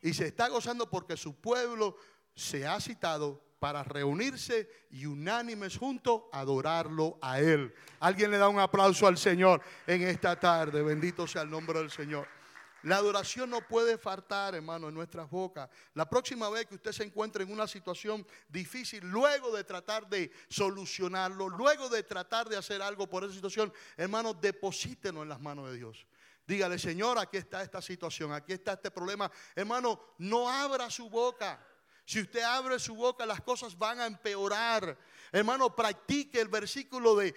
Y 0.00 0.14
se 0.14 0.26
está 0.26 0.48
gozando 0.48 0.90
porque 0.90 1.16
su 1.16 1.36
pueblo 1.36 1.96
se 2.34 2.66
ha 2.66 2.80
citado 2.80 3.40
para 3.60 3.84
reunirse 3.84 4.68
y 4.90 5.06
unánimes 5.06 5.76
juntos 5.76 6.22
adorarlo 6.32 7.18
a 7.22 7.38
Él. 7.38 7.72
Alguien 8.00 8.32
le 8.32 8.38
da 8.38 8.48
un 8.48 8.58
aplauso 8.58 9.06
al 9.06 9.16
Señor 9.16 9.62
en 9.86 10.02
esta 10.02 10.38
tarde. 10.38 10.82
Bendito 10.82 11.26
sea 11.28 11.42
el 11.42 11.50
nombre 11.50 11.78
del 11.78 11.90
Señor. 11.90 12.41
La 12.82 12.96
adoración 12.96 13.50
no 13.50 13.66
puede 13.66 13.96
faltar, 13.96 14.54
hermano, 14.54 14.88
en 14.88 14.94
nuestras 14.94 15.30
bocas. 15.30 15.68
La 15.94 16.08
próxima 16.08 16.50
vez 16.50 16.66
que 16.66 16.74
usted 16.74 16.92
se 16.92 17.04
encuentre 17.04 17.44
en 17.44 17.52
una 17.52 17.68
situación 17.68 18.26
difícil, 18.48 19.04
luego 19.08 19.54
de 19.54 19.64
tratar 19.64 20.08
de 20.08 20.32
solucionarlo, 20.48 21.48
luego 21.48 21.88
de 21.88 22.02
tratar 22.02 22.48
de 22.48 22.56
hacer 22.56 22.82
algo 22.82 23.08
por 23.08 23.24
esa 23.24 23.34
situación, 23.34 23.72
hermano, 23.96 24.34
deposítenos 24.34 25.22
en 25.22 25.28
las 25.28 25.40
manos 25.40 25.70
de 25.70 25.76
Dios. 25.76 26.06
Dígale, 26.46 26.78
Señor, 26.78 27.18
aquí 27.18 27.36
está 27.36 27.62
esta 27.62 27.80
situación, 27.80 28.32
aquí 28.32 28.52
está 28.52 28.72
este 28.72 28.90
problema. 28.90 29.30
Hermano, 29.54 30.00
no 30.18 30.50
abra 30.50 30.90
su 30.90 31.08
boca. 31.08 31.64
Si 32.04 32.20
usted 32.20 32.42
abre 32.42 32.80
su 32.80 32.96
boca, 32.96 33.24
las 33.24 33.40
cosas 33.42 33.78
van 33.78 34.00
a 34.00 34.06
empeorar. 34.06 34.98
Hermano, 35.30 35.74
practique 35.74 36.40
el 36.40 36.48
versículo 36.48 37.14
de 37.14 37.34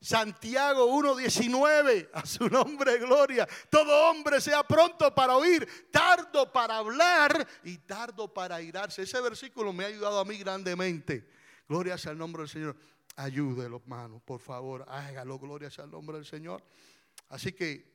Santiago 0.00 0.86
1.19, 0.88 2.10
a 2.12 2.26
su 2.26 2.48
nombre 2.48 2.98
gloria. 2.98 3.48
Todo 3.70 4.10
hombre 4.10 4.40
sea 4.40 4.62
pronto 4.62 5.14
para 5.14 5.36
oír, 5.36 5.88
tardo 5.90 6.52
para 6.52 6.76
hablar 6.76 7.46
y 7.64 7.78
tardo 7.78 8.32
para 8.32 8.60
irarse. 8.60 9.02
Ese 9.02 9.20
versículo 9.20 9.72
me 9.72 9.84
ha 9.84 9.88
ayudado 9.88 10.20
a 10.20 10.24
mí 10.24 10.36
grandemente. 10.36 11.26
Gloria 11.68 11.98
sea 11.98 12.12
el 12.12 12.18
nombre 12.18 12.42
del 12.42 12.48
Señor. 12.48 12.76
Ayúdelo, 13.16 13.78
hermano, 13.78 14.20
por 14.24 14.40
favor, 14.40 14.84
hágalo. 14.88 15.38
Gloria 15.38 15.70
sea 15.70 15.84
el 15.84 15.90
nombre 15.90 16.18
del 16.18 16.26
Señor. 16.26 16.62
Así 17.30 17.52
que, 17.52 17.90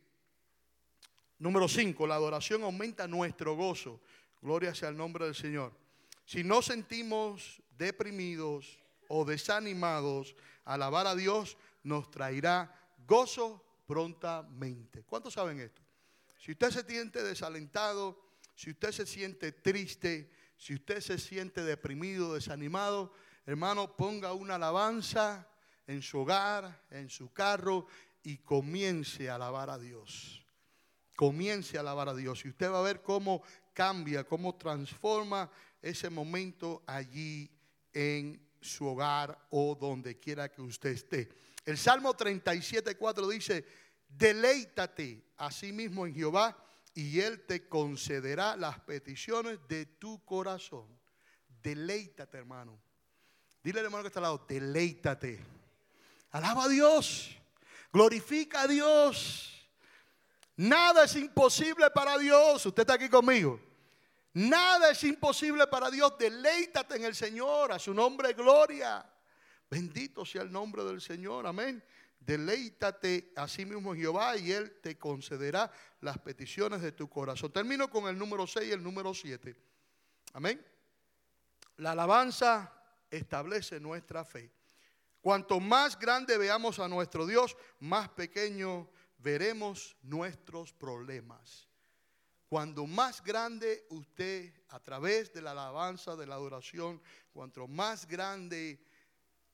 número 1.38 1.68
5, 1.68 2.08
la 2.08 2.16
adoración 2.16 2.64
aumenta 2.64 3.08
nuestro 3.08 3.56
gozo. 3.56 4.02
Gloria 4.42 4.74
sea 4.74 4.90
el 4.90 4.98
nombre 4.98 5.26
del 5.26 5.36
Señor. 5.36 5.72
Si 6.26 6.44
no 6.44 6.62
sentimos 6.62 7.62
deprimidos 7.78 8.80
o 9.08 9.24
desanimados, 9.24 10.36
alabar 10.66 11.06
a 11.06 11.16
Dios 11.16 11.58
nos 11.84 12.10
traerá 12.12 12.74
gozo 13.06 13.64
prontamente. 13.86 15.04
¿Cuántos 15.04 15.34
saben 15.34 15.60
esto? 15.60 15.82
Si 16.40 16.52
usted 16.52 16.72
se 16.72 16.84
siente 16.84 17.24
desalentado, 17.24 18.20
si 18.56 18.72
usted 18.72 18.92
se 18.92 19.06
siente 19.06 19.52
triste, 19.52 20.32
si 20.58 20.76
usted 20.76 21.02
se 21.02 21.18
siente 21.18 21.64
deprimido, 21.64 22.34
desanimado, 22.34 23.14
hermano, 23.46 23.96
ponga 23.96 24.34
una 24.34 24.56
alabanza 24.56 25.48
en 25.88 26.02
su 26.02 26.20
hogar, 26.20 26.86
en 26.90 27.10
su 27.10 27.34
carro 27.34 27.88
y 28.24 28.38
comience 28.38 29.30
a 29.30 29.36
alabar 29.36 29.70
a 29.70 29.78
Dios. 29.78 30.46
Comience 31.16 31.78
a 31.78 31.82
alabar 31.82 32.10
a 32.10 32.16
Dios 32.16 32.46
y 32.46 32.50
usted 32.50 32.72
va 32.72 32.80
a 32.80 32.84
ver 32.84 33.02
cómo 33.02 33.44
cambia, 33.74 34.24
cómo 34.24 34.56
transforma 34.56 35.50
ese 35.82 36.10
momento 36.10 36.84
allí 36.86 37.50
en 37.94 38.40
su 38.62 38.86
hogar 38.86 39.48
o 39.50 39.76
donde 39.76 40.20
quiera 40.20 40.50
que 40.50 40.62
usted 40.62 40.92
esté. 40.92 41.30
El 41.66 41.78
Salmo 41.78 42.14
37, 42.16 42.98
4 42.98 43.28
dice, 43.28 43.66
deleítate 44.08 45.24
a 45.38 45.52
sí 45.52 45.72
mismo 45.72 46.06
en 46.06 46.16
Jehová 46.16 46.58
y 46.94 47.20
Él 47.20 47.46
te 47.46 47.68
concederá 47.68 48.56
las 48.56 48.80
peticiones 48.80 49.60
de 49.68 49.86
tu 49.86 50.24
corazón. 50.26 50.88
Deleítate, 51.62 52.38
hermano. 52.38 52.82
Dile 53.64 53.80
al 53.80 53.86
hermano 53.86 54.04
que 54.04 54.08
está 54.08 54.20
al 54.20 54.24
lado, 54.24 54.46
deleítate. 54.48 55.40
Alaba 56.32 56.64
a 56.64 56.70
Dios. 56.70 57.38
Glorifica 57.94 58.62
a 58.62 58.68
Dios. 58.68 59.70
Nada 60.56 61.04
es 61.06 61.16
imposible 61.16 61.90
para 61.92 62.18
Dios. 62.18 62.66
Usted 62.66 62.82
está 62.82 62.94
aquí 62.94 63.10
conmigo. 63.10 63.60
Nada 64.34 64.92
es 64.92 65.04
imposible 65.04 65.68
para 65.68 65.92
Dios. 65.92 66.18
Deleítate 66.18 66.96
en 66.96 67.06
el 67.06 67.16
Señor. 67.16 67.72
A 67.72 67.80
su 67.80 67.94
nombre, 67.94 68.34
gloria. 68.34 69.06
Bendito 69.72 70.26
sea 70.26 70.42
el 70.42 70.52
nombre 70.52 70.84
del 70.84 71.00
Señor. 71.00 71.48
Amén. 71.48 71.82
Deleítate 72.20 73.32
a 73.38 73.48
sí 73.48 73.64
mismo 73.64 73.96
Jehová 73.96 74.36
y 74.36 74.52
Él 74.52 74.82
te 74.82 74.98
concederá 74.98 75.72
las 76.02 76.18
peticiones 76.20 76.82
de 76.82 76.92
tu 76.92 77.10
corazón. 77.10 77.54
Termino 77.54 77.90
con 77.90 78.10
el 78.10 78.18
número 78.18 78.46
6 78.46 78.68
y 78.68 78.72
el 78.74 78.84
número 78.84 79.14
7. 79.14 79.56
Amén. 80.34 80.62
La 81.78 81.92
alabanza 81.94 82.70
establece 83.10 83.80
nuestra 83.80 84.26
fe. 84.26 84.52
Cuanto 85.22 85.62
más 85.62 85.98
grande 85.98 86.38
veamos 86.38 86.78
a 86.80 86.90
nuestro 86.90 87.26
Dios, 87.26 87.56
más 87.80 88.10
pequeño 88.10 88.90
veremos 89.20 89.96
nuestros 90.02 90.74
problemas. 90.74 91.70
Cuando 92.50 92.86
más 92.86 93.24
grande 93.24 93.86
usted, 93.90 94.54
a 94.68 94.82
través 94.82 95.32
de 95.32 95.42
la 95.42 95.52
alabanza, 95.52 96.18
de 96.18 96.28
la 96.28 96.36
adoración, 96.36 97.02
cuanto 97.32 97.70
más 97.70 98.06
grande 98.06 98.84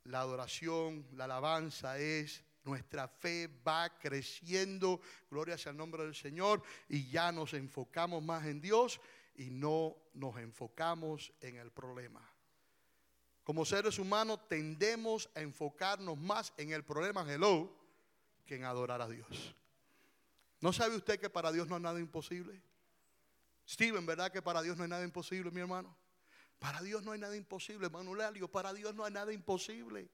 la 0.07 0.21
adoración, 0.21 1.05
la 1.13 1.25
alabanza 1.25 1.99
es, 1.99 2.43
nuestra 2.63 3.07
fe 3.07 3.49
va 3.65 3.97
creciendo, 3.97 5.01
gloria 5.29 5.57
sea 5.57 5.71
el 5.71 5.77
nombre 5.77 6.03
del 6.03 6.15
Señor, 6.15 6.61
y 6.89 7.09
ya 7.09 7.31
nos 7.31 7.53
enfocamos 7.53 8.23
más 8.23 8.45
en 8.45 8.61
Dios 8.61 8.99
y 9.35 9.49
no 9.49 9.95
nos 10.13 10.37
enfocamos 10.37 11.31
en 11.41 11.57
el 11.57 11.71
problema. 11.71 12.21
Como 13.43 13.65
seres 13.65 13.99
humanos 13.99 14.47
tendemos 14.49 15.29
a 15.35 15.41
enfocarnos 15.41 16.17
más 16.17 16.53
en 16.57 16.71
el 16.71 16.83
problema, 16.83 17.25
hello, 17.31 17.71
que 18.45 18.55
en 18.55 18.65
adorar 18.65 19.01
a 19.01 19.07
Dios. 19.07 19.55
¿No 20.59 20.73
sabe 20.73 20.95
usted 20.95 21.19
que 21.19 21.29
para 21.29 21.51
Dios 21.51 21.67
no 21.67 21.75
hay 21.75 21.81
nada 21.81 21.99
imposible? 21.99 22.61
Steven, 23.67 24.05
¿verdad 24.05 24.31
que 24.31 24.41
para 24.41 24.61
Dios 24.61 24.77
no 24.77 24.83
hay 24.83 24.89
nada 24.89 25.03
imposible, 25.03 25.51
mi 25.51 25.61
hermano? 25.61 25.95
Para 26.59 26.81
Dios 26.81 27.03
no 27.03 27.11
hay 27.11 27.19
nada 27.19 27.35
imposible, 27.35 27.89
Manuel 27.89 28.47
para 28.49 28.73
Dios 28.73 28.95
no 28.95 29.05
hay 29.05 29.13
nada 29.13 29.31
imposible. 29.31 30.09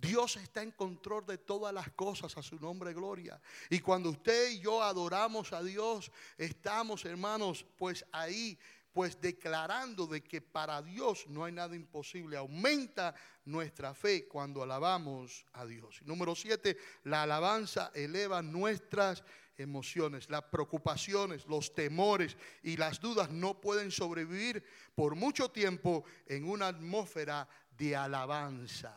Dios 0.00 0.36
está 0.36 0.62
en 0.62 0.72
control 0.72 1.24
de 1.24 1.38
todas 1.38 1.72
las 1.72 1.90
cosas, 1.92 2.36
a 2.36 2.42
su 2.42 2.56
nombre 2.56 2.92
gloria. 2.92 3.40
Y 3.70 3.80
cuando 3.80 4.10
usted 4.10 4.50
y 4.50 4.60
yo 4.60 4.82
adoramos 4.82 5.52
a 5.52 5.62
Dios, 5.62 6.12
estamos, 6.36 7.04
hermanos, 7.06 7.64
pues 7.78 8.04
ahí, 8.12 8.58
pues 8.92 9.18
declarando 9.20 10.06
de 10.06 10.22
que 10.22 10.42
para 10.42 10.82
Dios 10.82 11.26
no 11.28 11.44
hay 11.44 11.52
nada 11.52 11.74
imposible. 11.74 12.36
Aumenta 12.36 13.14
nuestra 13.46 13.94
fe 13.94 14.28
cuando 14.28 14.62
alabamos 14.62 15.46
a 15.54 15.64
Dios. 15.64 16.00
Número 16.02 16.34
siete, 16.34 16.76
la 17.04 17.22
alabanza 17.22 17.90
eleva 17.94 18.42
nuestras 18.42 19.24
emociones, 19.56 20.28
las 20.28 20.42
preocupaciones, 20.44 21.46
los 21.46 21.74
temores 21.74 22.36
y 22.62 22.76
las 22.76 23.00
dudas 23.00 23.30
no 23.30 23.60
pueden 23.60 23.90
sobrevivir 23.90 24.64
por 24.94 25.14
mucho 25.14 25.50
tiempo 25.50 26.04
en 26.26 26.48
una 26.48 26.68
atmósfera 26.68 27.48
de 27.76 27.96
alabanza. 27.96 28.96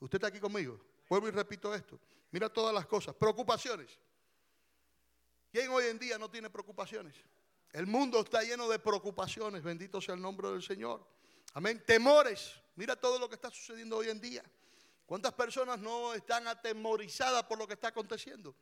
¿Usted 0.00 0.16
está 0.16 0.28
aquí 0.28 0.40
conmigo? 0.40 0.80
Vuelvo 1.08 1.28
y 1.28 1.30
repito 1.30 1.74
esto. 1.74 1.98
Mira 2.30 2.48
todas 2.48 2.74
las 2.74 2.86
cosas. 2.86 3.14
Preocupaciones. 3.14 3.98
¿Quién 5.52 5.70
hoy 5.70 5.84
en 5.86 5.98
día 5.98 6.18
no 6.18 6.30
tiene 6.30 6.50
preocupaciones? 6.50 7.14
El 7.72 7.86
mundo 7.86 8.20
está 8.20 8.42
lleno 8.42 8.68
de 8.68 8.78
preocupaciones. 8.78 9.62
Bendito 9.62 10.00
sea 10.00 10.14
el 10.14 10.20
nombre 10.20 10.48
del 10.50 10.62
Señor. 10.62 11.06
Amén. 11.52 11.82
Temores. 11.86 12.60
Mira 12.76 12.96
todo 12.96 13.18
lo 13.18 13.28
que 13.28 13.36
está 13.36 13.50
sucediendo 13.50 13.96
hoy 13.96 14.08
en 14.08 14.20
día. 14.20 14.42
¿Cuántas 15.06 15.32
personas 15.32 15.78
no 15.78 16.14
están 16.14 16.48
atemorizadas 16.48 17.44
por 17.44 17.58
lo 17.58 17.66
que 17.66 17.74
está 17.74 17.88
aconteciendo? 17.88 18.54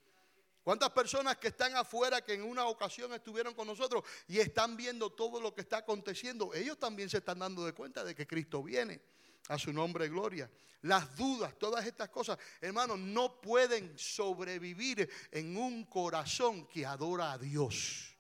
¿Cuántas 0.63 0.91
personas 0.91 1.39
que 1.39 1.49
están 1.49 1.77
afuera 1.77 2.21
que 2.21 2.35
en 2.35 2.43
una 2.43 2.67
ocasión 2.67 3.13
estuvieron 3.13 3.53
con 3.55 3.67
nosotros 3.67 4.05
y 4.29 4.39
están 4.39 4.77
viendo 4.77 5.11
todo 5.11 5.41
lo 5.41 5.53
que 5.53 5.63
está 5.63 5.79
aconteciendo? 5.79 6.55
Ellos 6.55 6.79
también 6.79 7.11
se 7.11 7.19
están 7.19 7.41
dando 7.41 7.65
de 7.65 7.73
cuenta 7.73 8.05
de 8.05 8.15
que 8.15 8.27
Cristo 8.27 8.63
viene. 8.63 9.01
A 9.49 9.59
su 9.59 9.73
nombre, 9.73 10.09
gloria. 10.09 10.49
Las 10.83 11.17
dudas, 11.17 11.59
todas 11.59 11.85
estas 11.85 12.09
cosas, 12.11 12.39
hermanos, 12.61 12.99
no 12.99 13.41
pueden 13.41 13.99
sobrevivir 13.99 15.11
en 15.33 15.57
un 15.57 15.85
corazón 15.87 16.69
que 16.69 16.87
adora 16.87 17.33
a 17.33 17.39
Dios. 17.39 18.17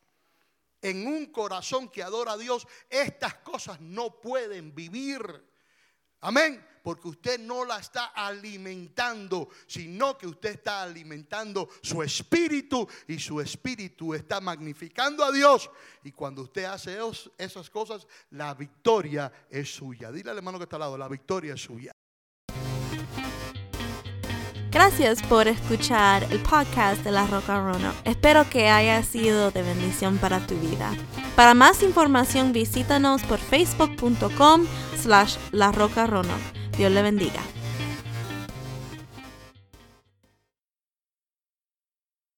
En 0.81 1.07
un 1.07 1.27
corazón 1.27 1.89
que 1.89 2.03
adora 2.03 2.33
a 2.33 2.37
Dios, 2.37 2.67
estas 2.91 3.35
cosas 3.37 3.81
no 3.81 4.21
pueden 4.21 4.75
vivir. 4.75 5.23
Amén. 6.21 6.72
Porque 6.83 7.09
usted 7.09 7.39
no 7.39 7.65
la 7.65 7.79
está 7.79 8.07
alimentando, 8.07 9.49
sino 9.67 10.19
que 10.19 10.27
usted 10.27 10.51
está 10.51 10.83
alimentando 10.83 11.69
su 11.83 12.03
espíritu 12.03 12.89
y 13.07 13.19
su 13.19 13.41
espíritu 13.41 14.15
está 14.15 14.41
magnificando 14.41 15.25
a 15.25 15.31
Dios. 15.31 15.71
Y 16.03 16.13
cuando 16.13 16.43
usted 16.43 16.65
hace 16.65 16.99
esas 17.39 17.71
cosas, 17.71 18.07
la 18.31 18.55
victoria 18.55 19.33
es 19.49 19.75
suya. 19.75 20.11
Dile 20.11 20.31
al 20.31 20.39
hermano 20.39 20.59
que 20.59 20.65
está 20.65 20.77
al 20.77 20.81
lado, 20.81 20.99
la 20.99 21.09
victoria 21.09 21.55
es 21.55 21.63
suya. 21.63 21.93
Gracias 24.73 25.23
por 25.25 25.49
escuchar 25.49 26.25
el 26.33 26.41
podcast 26.41 27.05
de 27.05 27.11
La 27.11 27.27
Roca 27.27 27.61
Rono. 27.63 27.93
Espero 28.05 28.49
que 28.49 28.71
haya 28.71 29.03
sido 29.03 29.51
de 29.51 29.63
bendición 29.63 30.17
para 30.17 30.47
tu 30.47 30.55
vida. 30.55 30.91
Para 31.37 31.53
más 31.53 31.83
información 31.83 32.55
visítanos 32.55 33.23
por 33.25 33.39
facebook.com 33.39 34.65
slash 34.97 35.37
La 35.51 35.73
Roca 35.73 36.07
Rono. 36.07 36.62
Dios 36.77 36.91
le 36.91 37.03
bendiga. 37.03 37.41